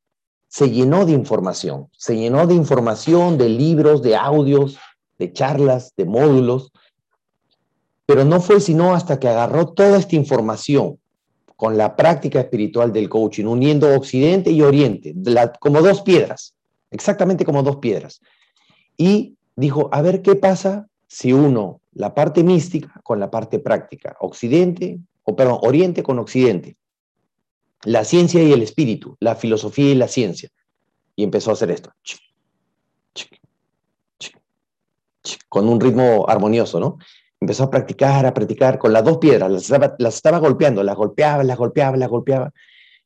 [0.47, 4.79] se llenó de información, se llenó de información, de libros, de audios,
[5.19, 6.71] de charlas, de módulos,
[8.07, 10.97] pero no fue sino hasta que agarró toda esta información
[11.55, 15.13] con la práctica espiritual del coaching, uniendo Occidente y Oriente,
[15.59, 16.55] como dos piedras,
[16.89, 18.21] exactamente como dos piedras.
[18.97, 24.17] Y dijo, a ver qué pasa si uno la parte mística con la parte práctica,
[24.19, 26.75] Occidente, o perdón, Oriente con Occidente,
[27.85, 30.49] la ciencia y el espíritu, la filosofía y la ciencia.
[31.15, 31.91] Y empezó a hacer esto.
[35.47, 36.97] Con un ritmo armonioso, ¿no?
[37.39, 39.69] Empezó a practicar, a practicar con las dos piedras,
[39.99, 42.51] las estaba, golpeando, las golpeaba, las golpeaba, las golpeaba.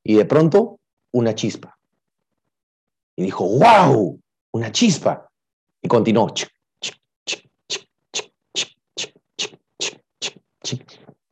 [0.04, 0.80] Y de pronto,
[1.12, 1.78] una chispa
[3.18, 4.20] y dijo, wow,
[4.52, 5.30] una chispa.
[5.82, 6.32] Y continuó.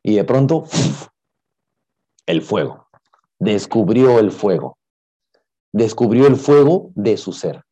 [0.02, 0.64] Y de pronto,
[2.26, 2.85] el fuego.
[3.38, 4.78] Descubrió el fuego.
[5.72, 7.62] Descubrió el fuego de su ser.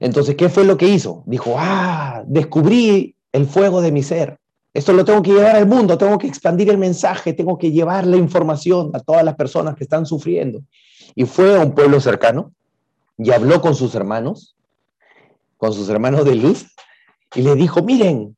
[0.00, 1.22] Entonces, ¿qué fue lo que hizo?
[1.26, 4.38] Dijo, ah, descubrí el fuego de mi ser.
[4.74, 8.06] Esto lo tengo que llevar al mundo, tengo que expandir el mensaje, tengo que llevar
[8.06, 10.62] la información a todas las personas que están sufriendo.
[11.14, 12.52] Y fue a un pueblo cercano
[13.16, 14.54] y habló con sus hermanos,
[15.56, 16.66] con sus hermanos de luz,
[17.34, 18.36] y le dijo, miren,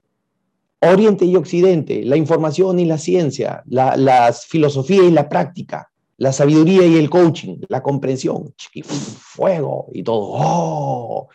[0.80, 5.87] Oriente y Occidente, la información y la ciencia, la, filosofía y la práctica,
[6.18, 8.52] la sabiduría y el coaching, la comprensión,
[8.84, 10.32] fuego y todo.
[10.32, 11.28] ¡Oh!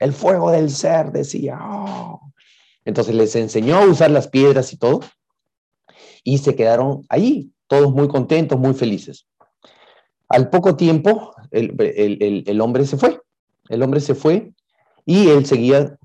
[0.00, 1.58] El fuego del ser, decía.
[1.62, 2.32] ¡Oh!
[2.86, 5.00] Entonces les enseñó a usar las piedras y todo,
[6.24, 9.26] y se quedaron allí, todos muy contentos, muy felices.
[10.28, 13.20] Al poco tiempo, el, hombre se fue,
[13.68, 14.54] el hombre se fue
[15.04, 15.98] y él seguía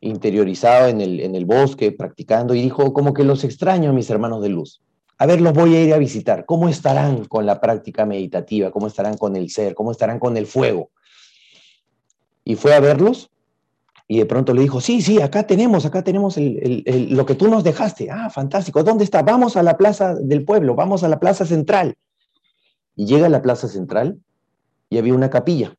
[0.00, 4.08] interiorizado en el, en el bosque, practicando, y dijo, como que los extraño a mis
[4.08, 4.80] hermanos de luz.
[5.18, 6.44] A ver, los voy a ir a visitar.
[6.44, 8.70] ¿Cómo estarán con la práctica meditativa?
[8.70, 9.74] ¿Cómo estarán con el ser?
[9.74, 10.90] ¿Cómo estarán con el fuego?
[12.44, 13.30] Y fue a verlos
[14.08, 17.64] y de pronto le dijo, sí, sí, acá tenemos, acá tenemos lo que tú nos
[17.64, 18.10] dejaste.
[18.10, 18.84] Ah, fantástico.
[18.84, 19.22] ¿Dónde está?
[19.22, 21.96] Vamos a la plaza del pueblo, vamos a la plaza central.
[22.94, 24.20] Y llega a la plaza central
[24.88, 25.74] y había una capilla.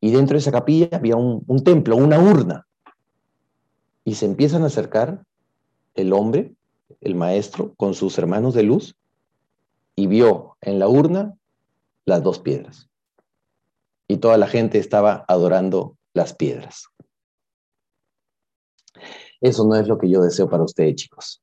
[0.00, 2.66] Y dentro de esa capilla había un, un templo, una urna.
[4.04, 5.24] Y se empiezan a acercar
[5.94, 6.54] el hombre,
[7.00, 8.96] el maestro, con sus hermanos de luz,
[9.96, 11.36] y vio en la urna
[12.04, 12.88] las dos piedras.
[14.08, 16.88] Y toda la gente estaba adorando las piedras.
[19.40, 21.42] Eso no es lo que yo deseo para ustedes, chicos.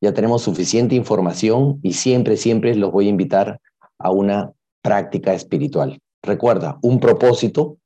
[0.00, 3.60] Ya tenemos suficiente información y siempre, siempre los voy a invitar
[3.98, 4.52] a una
[4.82, 5.98] práctica espiritual.
[6.22, 7.78] Recuerda, un propósito,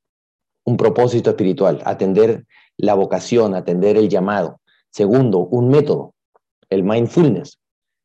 [0.65, 2.45] un propósito espiritual, atender
[2.77, 4.59] la vocación, atender el llamado.
[4.89, 6.13] Segundo, un método,
[6.71, 7.59] el mindfulness.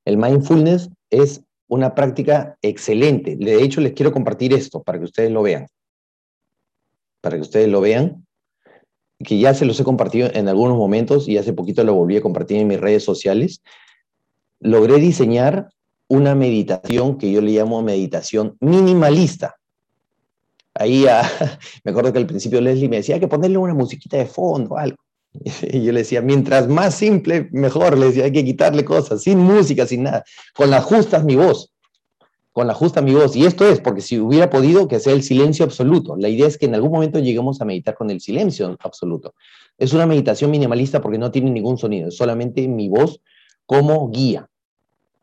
[0.05, 3.37] El mindfulness es una práctica excelente.
[3.37, 5.67] De hecho, les quiero compartir esto para que ustedes lo vean
[7.27, 8.25] para que ustedes lo vean,
[9.19, 12.21] que ya se los he compartido en algunos momentos y hace poquito lo volví a
[12.21, 13.63] compartir en mis redes sociales.
[14.61, 15.71] Logré diseñar
[16.07, 19.57] una meditación que yo le llamo meditación minimalista.
[20.73, 21.05] Ahí
[21.85, 24.79] me acuerdo que al principio Leslie me decía, que ponerle una musiquita de fondo o
[24.79, 24.99] algo.
[25.73, 27.99] Y yo le decía, mientras más simple, mejor.
[27.99, 30.25] Le decía, hay que quitarle cosas, sin música, sin nada.
[30.55, 31.73] Con las justas mi voz
[32.57, 33.37] con la justa mi voz.
[33.37, 36.17] Y esto es porque si hubiera podido que sea el silencio absoluto.
[36.17, 39.35] La idea es que en algún momento lleguemos a meditar con el silencio absoluto.
[39.77, 43.21] Es una meditación minimalista porque no tiene ningún sonido, es solamente mi voz
[43.67, 44.49] como guía,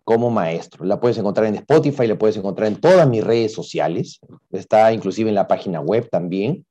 [0.03, 0.85] como maestro.
[0.85, 4.19] La puedes encontrar en Spotify, la puedes encontrar en todas mis redes sociales.
[4.51, 6.63] Está inclusive en la página web también.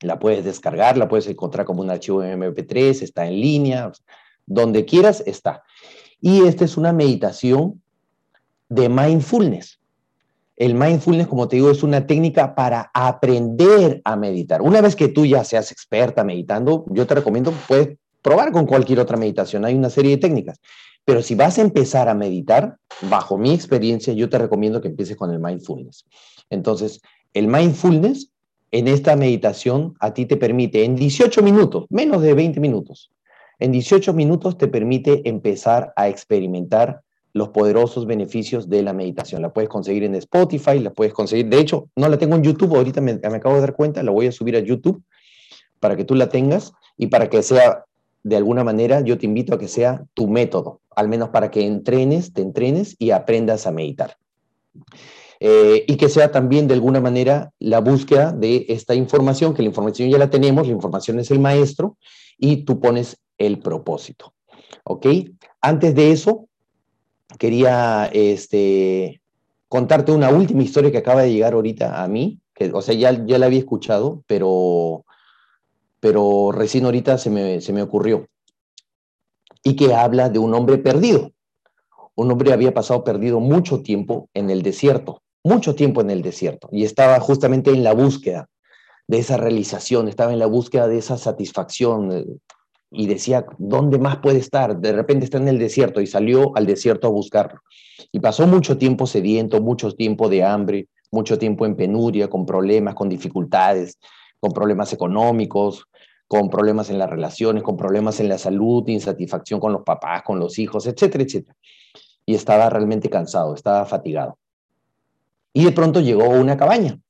[0.00, 3.92] La puedes descargar, la puedes encontrar como un archivo MP3, está en línea,
[4.44, 5.62] donde quieras está.
[6.20, 7.82] Y esta es una meditación
[8.68, 9.80] de mindfulness.
[10.56, 14.62] El mindfulness, como te digo, es una técnica para aprender a meditar.
[14.62, 19.00] Una vez que tú ya seas experta meditando, yo te recomiendo, puedes probar con cualquier
[19.00, 19.64] otra meditación.
[19.64, 20.58] Hay una serie de técnicas.
[21.04, 25.16] Pero si vas a empezar a meditar, bajo mi experiencia, yo te recomiendo que empieces
[25.16, 26.06] con el mindfulness.
[26.50, 27.00] Entonces,
[27.32, 28.32] el mindfulness
[28.70, 33.10] en esta meditación a ti te permite en 18 minutos, menos de 20 minutos,
[33.58, 37.00] en 18 minutos te permite empezar a experimentar
[37.32, 39.42] los poderosos beneficios de la meditación.
[39.42, 42.74] La puedes conseguir en Spotify, la puedes conseguir, de hecho, no la tengo en YouTube,
[42.74, 45.02] ahorita me, acabo de dar cuenta, la voy a subir a YouTube
[45.80, 47.84] para que tú la tengas y para que sea,
[48.22, 51.66] de alguna manera, yo te invito a que sea tu método, al menos para que
[51.66, 54.16] entrenes, te entrenes y aprendas a meditar.
[55.40, 59.68] Eh, y que sea también de alguna manera la búsqueda de esta información, que la
[59.68, 61.98] información ya la tenemos, la información es el maestro
[62.38, 64.32] y tú pones el propósito.
[64.84, 65.06] ¿Ok?
[65.60, 66.48] Antes de eso,
[67.38, 69.20] quería este,
[69.68, 73.26] contarte una última historia que acaba de llegar ahorita a mí, que, o sea, ya,
[73.26, 75.04] ya la había escuchado, pero,
[76.00, 78.28] pero recién ahorita se me, se me ocurrió.
[79.62, 81.32] Y que habla de un hombre perdido.
[82.14, 86.68] Un hombre había pasado perdido mucho tiempo en el desierto, mucho tiempo en el desierto,
[86.72, 88.48] y estaba justamente en la búsqueda
[89.06, 92.40] de esa realización, estaba en la búsqueda de esa satisfacción,
[92.90, 94.76] y decía, ¿dónde más puede estar?
[94.78, 97.60] De repente está en el desierto y salió al desierto a buscarlo.
[98.12, 102.94] Y pasó mucho tiempo sediento, mucho tiempo de hambre, mucho tiempo en penuria, con problemas,
[102.94, 103.98] con dificultades,
[104.40, 105.84] con problemas económicos,
[106.28, 110.38] con problemas en las relaciones, con problemas en la salud, insatisfacción con los papás, con
[110.38, 111.56] los hijos, etcétera, etcétera.
[112.24, 114.38] Y estaba realmente cansado, estaba fatigado.
[115.56, 117.00] Y de pronto llegó una cabaña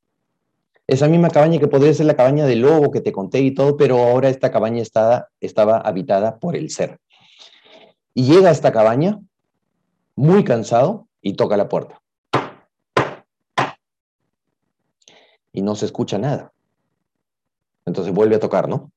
[0.86, 3.76] esa misma cabaña que podría ser la cabaña del lobo que te conté y todo,
[3.76, 7.00] pero ahora esta cabaña estaba, estaba habitada por el ser.
[8.14, 9.20] Y llega a esta cabaña
[10.14, 12.00] muy cansado y toca la puerta.
[15.52, 16.52] Y no se escucha nada.
[17.84, 18.92] Entonces vuelve a tocar, ¿no?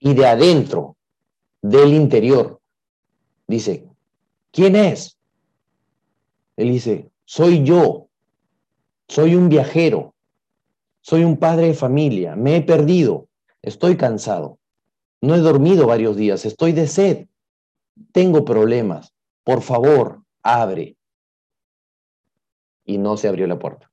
[0.00, 0.96] Y de adentro,
[1.62, 2.60] del interior,
[3.46, 3.86] dice,
[4.50, 5.18] ¿quién es?
[6.56, 8.08] Él dice, soy yo,
[9.06, 10.16] soy un viajero.
[11.00, 12.34] Soy un padre de familia.
[12.34, 13.28] Me he perdido.
[13.62, 14.58] Estoy cansado.
[15.20, 17.28] No he dormido varios días, estoy de sed,
[18.10, 19.14] tengo problemas,
[19.44, 20.96] por favor, abre.
[22.84, 23.92] Y no se abrió la puerta.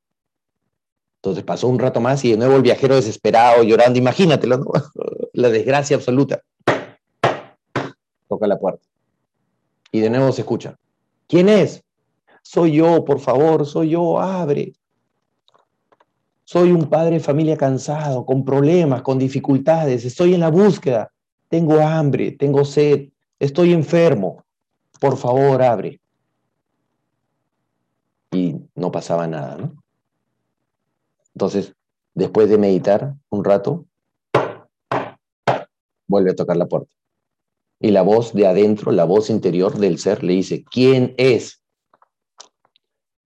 [1.17, 4.65] Entonces pasó un rato más y de nuevo el viajero desesperado, llorando, imagínatelo,
[5.33, 6.41] la desgracia absoluta.
[8.27, 8.83] Toca la puerta.
[9.91, 10.75] Y de nuevo se escucha.
[11.27, 11.83] ¿Quién es?
[12.49, 14.71] Soy yo, por favor, soy yo, abre.
[16.45, 21.11] Soy un padre de familia cansado, con problemas, con dificultades, estoy en la búsqueda,
[21.49, 24.45] tengo hambre, tengo sed, estoy enfermo,
[25.01, 25.99] por favor, abre.
[28.31, 29.83] Y no pasaba nada, ¿no?
[31.35, 31.75] Entonces,
[32.13, 33.83] después de meditar un rato,
[36.07, 36.95] vuelve a tocar la puerta.
[37.81, 41.61] Y la voz de adentro, la voz interior del ser le dice, ¿quién es?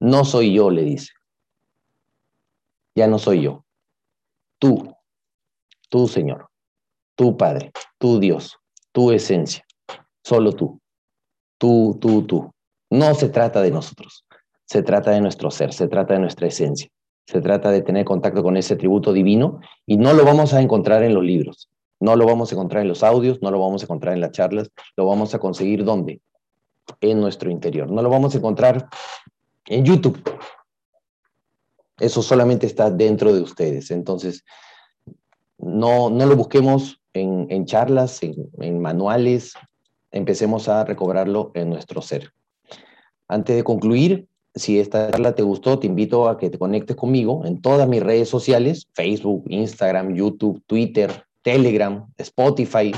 [0.01, 1.11] No soy yo, le dice.
[2.95, 3.63] Ya no soy yo.
[4.57, 4.95] Tú,
[5.89, 6.49] tú Señor,
[7.15, 8.57] tú Padre, tú Dios,
[8.91, 9.63] tu esencia,
[10.23, 10.79] solo tú,
[11.59, 12.51] tú, tú, tú.
[12.89, 14.25] No se trata de nosotros,
[14.65, 16.89] se trata de nuestro ser, se trata de nuestra esencia,
[17.27, 21.03] se trata de tener contacto con ese tributo divino y no lo vamos a encontrar
[21.03, 23.85] en los libros, no lo vamos a encontrar en los audios, no lo vamos a
[23.85, 26.21] encontrar en las charlas, lo vamos a conseguir ¿dónde?
[27.01, 27.89] En nuestro interior.
[27.89, 28.89] No lo vamos a encontrar
[29.67, 30.21] en YouTube,
[31.99, 33.91] eso solamente está dentro de ustedes.
[33.91, 34.43] Entonces,
[35.57, 39.53] no, no lo busquemos en, charlas, en, en manuales,
[40.11, 42.33] empecemos a recobrarlo en nuestro ser.
[43.27, 47.45] Antes de concluir, si esta charla te gustó, te invito a que te conectes conmigo
[47.45, 52.91] en todas mis redes sociales, Facebook, Instagram, YouTube, Twitter, Telegram, Spotify.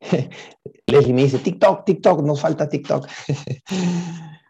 [0.86, 3.06] Leslie me dice, TikTok, TikTok, nos falta TikTok.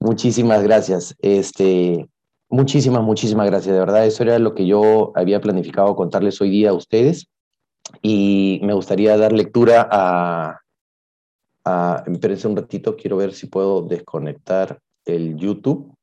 [0.00, 1.14] Muchísimas gracias.
[1.20, 2.08] Este,
[2.50, 3.74] Muchísimas, muchísimas gracias.
[3.74, 7.28] De verdad, eso era lo que yo había planificado contarles hoy día a ustedes.
[8.00, 10.60] Y me gustaría dar lectura a...
[11.64, 15.94] a espérense un ratito, quiero ver si puedo desconectar el YouTube.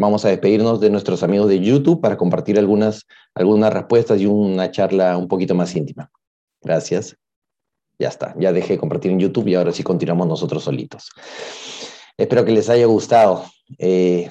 [0.00, 3.04] Vamos a despedirnos de nuestros amigos de YouTube para compartir algunas,
[3.34, 6.08] algunas respuestas y una charla un poquito más íntima.
[6.62, 7.16] Gracias.
[7.98, 11.10] Ya está, ya dejé de compartir en YouTube y ahora sí continuamos nosotros solitos.
[12.16, 13.44] Espero que les haya gustado.
[13.78, 14.30] Eh,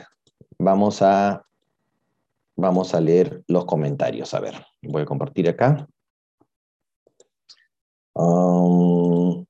[0.57, 1.45] vamos, a,
[2.55, 4.33] vamos a leer los comentarios.
[4.33, 5.87] A ver, voy a compartir acá.
[8.13, 9.45] Um,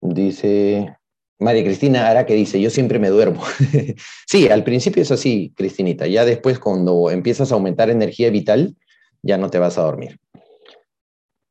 [0.00, 0.96] dice
[1.38, 3.42] María Cristina Ara que dice, yo siempre me duermo.
[4.26, 6.06] sí, al principio es así, Cristinita.
[6.06, 8.76] Ya después cuando empiezas a aumentar energía vital,
[9.22, 10.18] ya no te vas a dormir.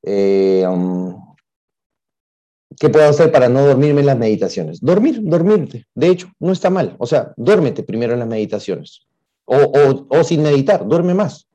[0.04, 1.25] Eh, um,
[2.80, 4.80] ¿Qué puedo hacer para no dormirme en las meditaciones?
[4.82, 5.86] Dormir, dormirte.
[5.96, 6.96] De hecho, no está mal.
[7.00, 9.02] O sea, duérmete primero en las meditaciones.
[9.46, 11.48] O, o, sin meditar, duerme más.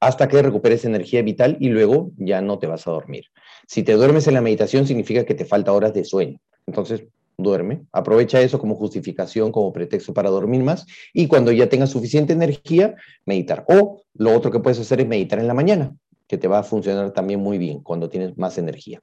[0.00, 3.26] Hasta que recuperes energía vital y luego ya no te vas a dormir.
[3.66, 6.38] Si te duermes en la meditación, significa que te falta horas de sueño.
[6.66, 7.04] Entonces,
[7.38, 7.84] duerme.
[7.92, 10.86] Aprovecha eso como justificación, como pretexto para dormir más.
[11.12, 13.64] Y cuando ya tengas suficiente energía, meditar.
[13.68, 16.64] O lo otro que puedes hacer es meditar en la mañana, que te va a
[16.64, 19.00] funcionar también muy bien cuando tienes más energía.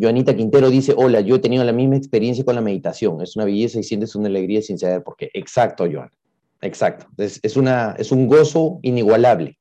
[0.00, 3.20] Joanita Quintero dice, hola, yo he tenido la misma experiencia con la meditación.
[3.20, 5.30] Es una belleza y sientes una alegría sin saber por qué.
[5.34, 6.10] Exacto, Joan.
[6.62, 7.06] Exacto.
[7.18, 9.58] Es, es un gozo inigualable.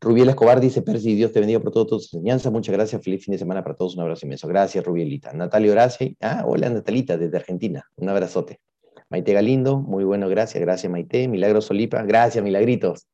[0.00, 2.50] Rubiel Escobar dice, Percy, Dios te bendiga por todas tus enseñanzas.
[2.50, 3.02] Muchas gracias.
[3.02, 3.94] Feliz fin de semana para todos.
[3.94, 4.48] Un abrazo inmenso.
[4.48, 5.32] Gracias, Rubielita.
[5.34, 6.14] Natalia Horacio.
[6.20, 7.84] Ah, hola, Natalita, desde Argentina.
[7.96, 8.60] Un abrazote.
[9.08, 10.60] Maite Galindo, muy bueno, gracias.
[10.60, 11.28] Gracias, Maite.
[11.28, 12.02] Milagros Solipa.
[12.02, 13.06] Gracias, Milagritos.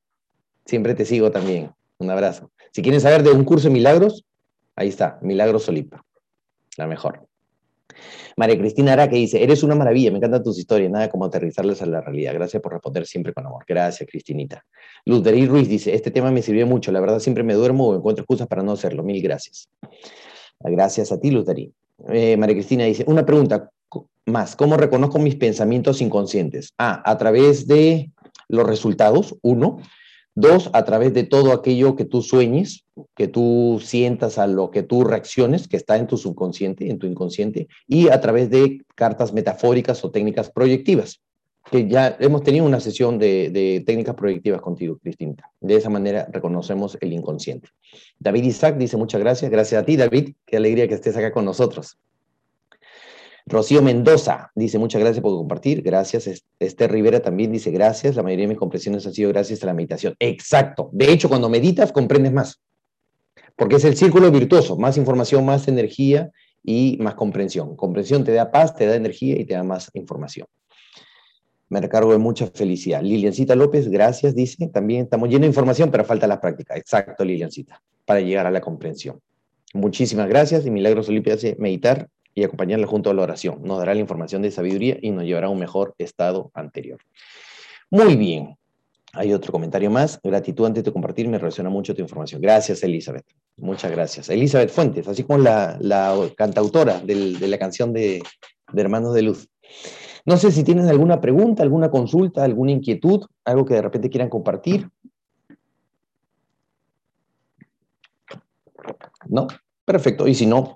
[0.65, 1.73] Siempre te sigo también.
[1.99, 2.51] Un abrazo.
[2.73, 4.25] Si quieren saber de un curso de milagros,
[4.77, 6.06] ahí está, Milagros Solipa
[6.79, 7.27] la mejor.
[8.37, 11.87] María Cristina Araque dice, eres una maravilla, me encantan tus historias, nada como aterrizarlas a
[11.87, 12.35] la realidad.
[12.35, 13.65] Gracias por responder siempre con amor.
[13.67, 14.65] Gracias, Cristinita.
[15.07, 18.23] Luz Ruiz dice, este tema me sirvió mucho, la verdad siempre me duermo o encuentro
[18.23, 19.03] excusas para no hacerlo.
[19.03, 19.69] Mil gracias.
[20.61, 21.47] Gracias a ti, Luz
[22.09, 23.71] eh, María Cristina dice, una pregunta
[24.27, 26.75] más, ¿cómo reconozco mis pensamientos inconscientes?
[26.79, 28.11] Ah, a través de
[28.49, 29.79] los resultados, uno,
[30.39, 32.85] Dos, a través de todo aquello que tú sueñes,
[33.15, 37.07] que tú sientas a lo que tú reacciones, que está en tu subconsciente, en tu
[37.07, 41.23] inconsciente, y a través de cartas metafóricas o técnicas proyectivas,
[41.71, 45.51] que ya hemos tenido una sesión de, técnicas proyectivas contigo, Cristina.
[45.59, 47.71] De esa manera reconocemos el inconsciente.
[48.19, 49.51] David Isaac dice muchas gracias.
[49.51, 50.35] Gracias a ti, David.
[50.45, 51.97] Qué alegría que estés acá con nosotros.
[53.49, 55.81] Rocío Mendoza dice, muchas gracias por compartir.
[55.83, 56.45] Gracias.
[56.59, 58.17] Esther Rivera también dice, gracias.
[58.17, 60.17] La mayoría de mis comprensiones han sido gracias a la meditación.
[60.19, 60.91] Exacto.
[60.93, 62.61] De hecho, cuando meditas, comprendes más.
[63.55, 64.77] Porque es el círculo virtuoso.
[64.77, 66.31] Más información, más energía
[66.65, 67.77] y más comprensión.
[67.77, 70.49] Comprensión te da paz, te da energía y te da más información.
[71.69, 73.01] me recargo de mucha felicidad.
[73.03, 74.67] Liliancita López, gracias, dice.
[74.69, 76.77] También estamos llenos de información, pero falta la práctica.
[76.77, 79.21] Exacto, Liliancita, para llegar a la comprensión.
[79.73, 83.61] Muchísimas gracias y Milagros Olimpia hace meditar y acompañarla junto a la oración.
[83.63, 87.01] Nos dará la información de sabiduría y nos llevará a un mejor estado anterior.
[87.91, 88.57] Muy bien.
[89.15, 90.21] Hay otro comentario más.
[90.23, 92.43] Gratitud antes de compartir, me relaciona mucho tu información.
[92.43, 93.25] Gracias, Elizabeth.
[93.57, 94.29] Muchas gracias.
[94.29, 95.79] Elizabeth Fuentes, así como la,
[96.37, 98.23] cantautora de la canción de,
[98.71, 99.49] de Hermanos de Luz.
[100.27, 104.29] No sé si tienen alguna pregunta, alguna consulta, alguna inquietud, algo que de repente quieran
[104.29, 104.91] compartir.
[109.27, 109.47] ¿No?
[109.87, 110.29] Perfecto.
[110.29, 110.76] Y si no,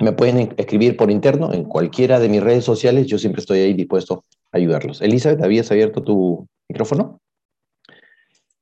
[0.00, 3.06] me pueden escribir por interno en cualquiera de mis redes sociales.
[3.06, 5.00] Yo siempre estoy ahí dispuesto a ayudarlos.
[5.02, 7.20] Elizabeth, ¿habías abierto tu micrófono?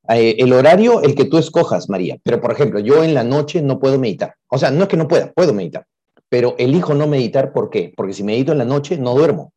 [0.08, 2.18] Eh, el horario, el que tú escojas, María.
[2.22, 4.34] Pero, por ejemplo, yo en la noche no puedo meditar.
[4.48, 5.86] O sea, no es que no pueda, puedo meditar.
[6.28, 7.92] Pero elijo no meditar, ¿por qué?
[7.96, 9.52] Porque si medito en la noche, no duermo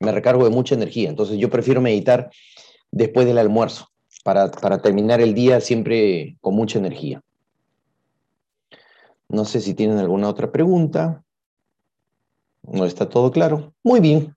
[0.00, 1.08] me recargo de mucha energía.
[1.08, 2.30] Entonces yo prefiero meditar
[2.90, 3.88] después del almuerzo
[4.24, 4.50] para,
[4.82, 7.20] terminar el día siempre con mucha energía.
[9.28, 11.24] No sé si tienen alguna otra pregunta.
[12.62, 13.72] No está todo claro.
[13.82, 14.34] Muy bien.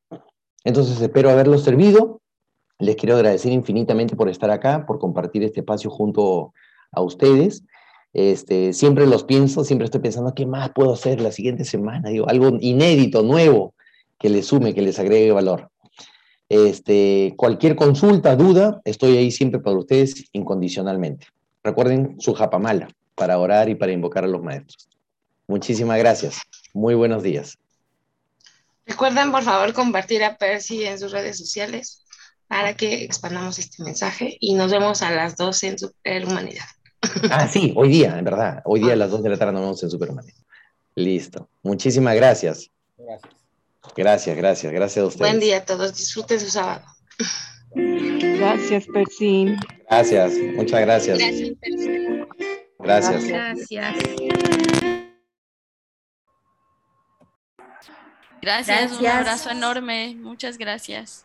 [0.63, 2.21] Entonces espero haberlo servido.
[2.79, 6.53] Les quiero agradecer infinitamente por estar acá, por compartir este espacio junto
[6.91, 7.63] a ustedes.
[8.13, 12.27] Este, siempre los pienso, siempre estoy pensando qué más puedo hacer la siguiente semana, digo,
[12.27, 13.75] algo inédito, nuevo,
[14.17, 15.69] que les sume, que les agregue valor.
[16.47, 21.27] Este, cualquier consulta, duda, estoy ahí siempre para ustedes incondicionalmente.
[21.63, 22.87] Recuerden su japamala
[23.19, 24.87] para orar y para invocar a los maestros.
[25.45, 26.39] Muchísimas gracias.
[26.73, 27.57] Muy buenos días.
[28.85, 32.03] Recuerden, por favor, compartir a Percy en sus redes sociales
[32.47, 36.65] para que expandamos este mensaje y nos vemos a las 12 en Superhumanidad.
[37.29, 38.61] Ah, sí, hoy día, en verdad.
[38.65, 40.37] Hoy día a las 2 de la tarde nos vemos en Superhumanidad.
[40.95, 41.49] Listo.
[41.61, 42.69] Muchísimas gracias.
[42.97, 43.33] Gracias.
[43.95, 45.31] Gracias, gracias, gracias a ustedes.
[45.31, 46.85] Buen día a todos, disfruten su sábado.
[47.73, 49.55] Gracias, Percy.
[49.89, 51.17] Gracias, muchas gracias.
[51.17, 52.58] Gracias, Percy.
[52.79, 53.27] Gracias.
[53.27, 53.95] Gracias.
[58.41, 60.15] Gracias, un abrazo enorme.
[60.15, 61.23] Muchas gracias.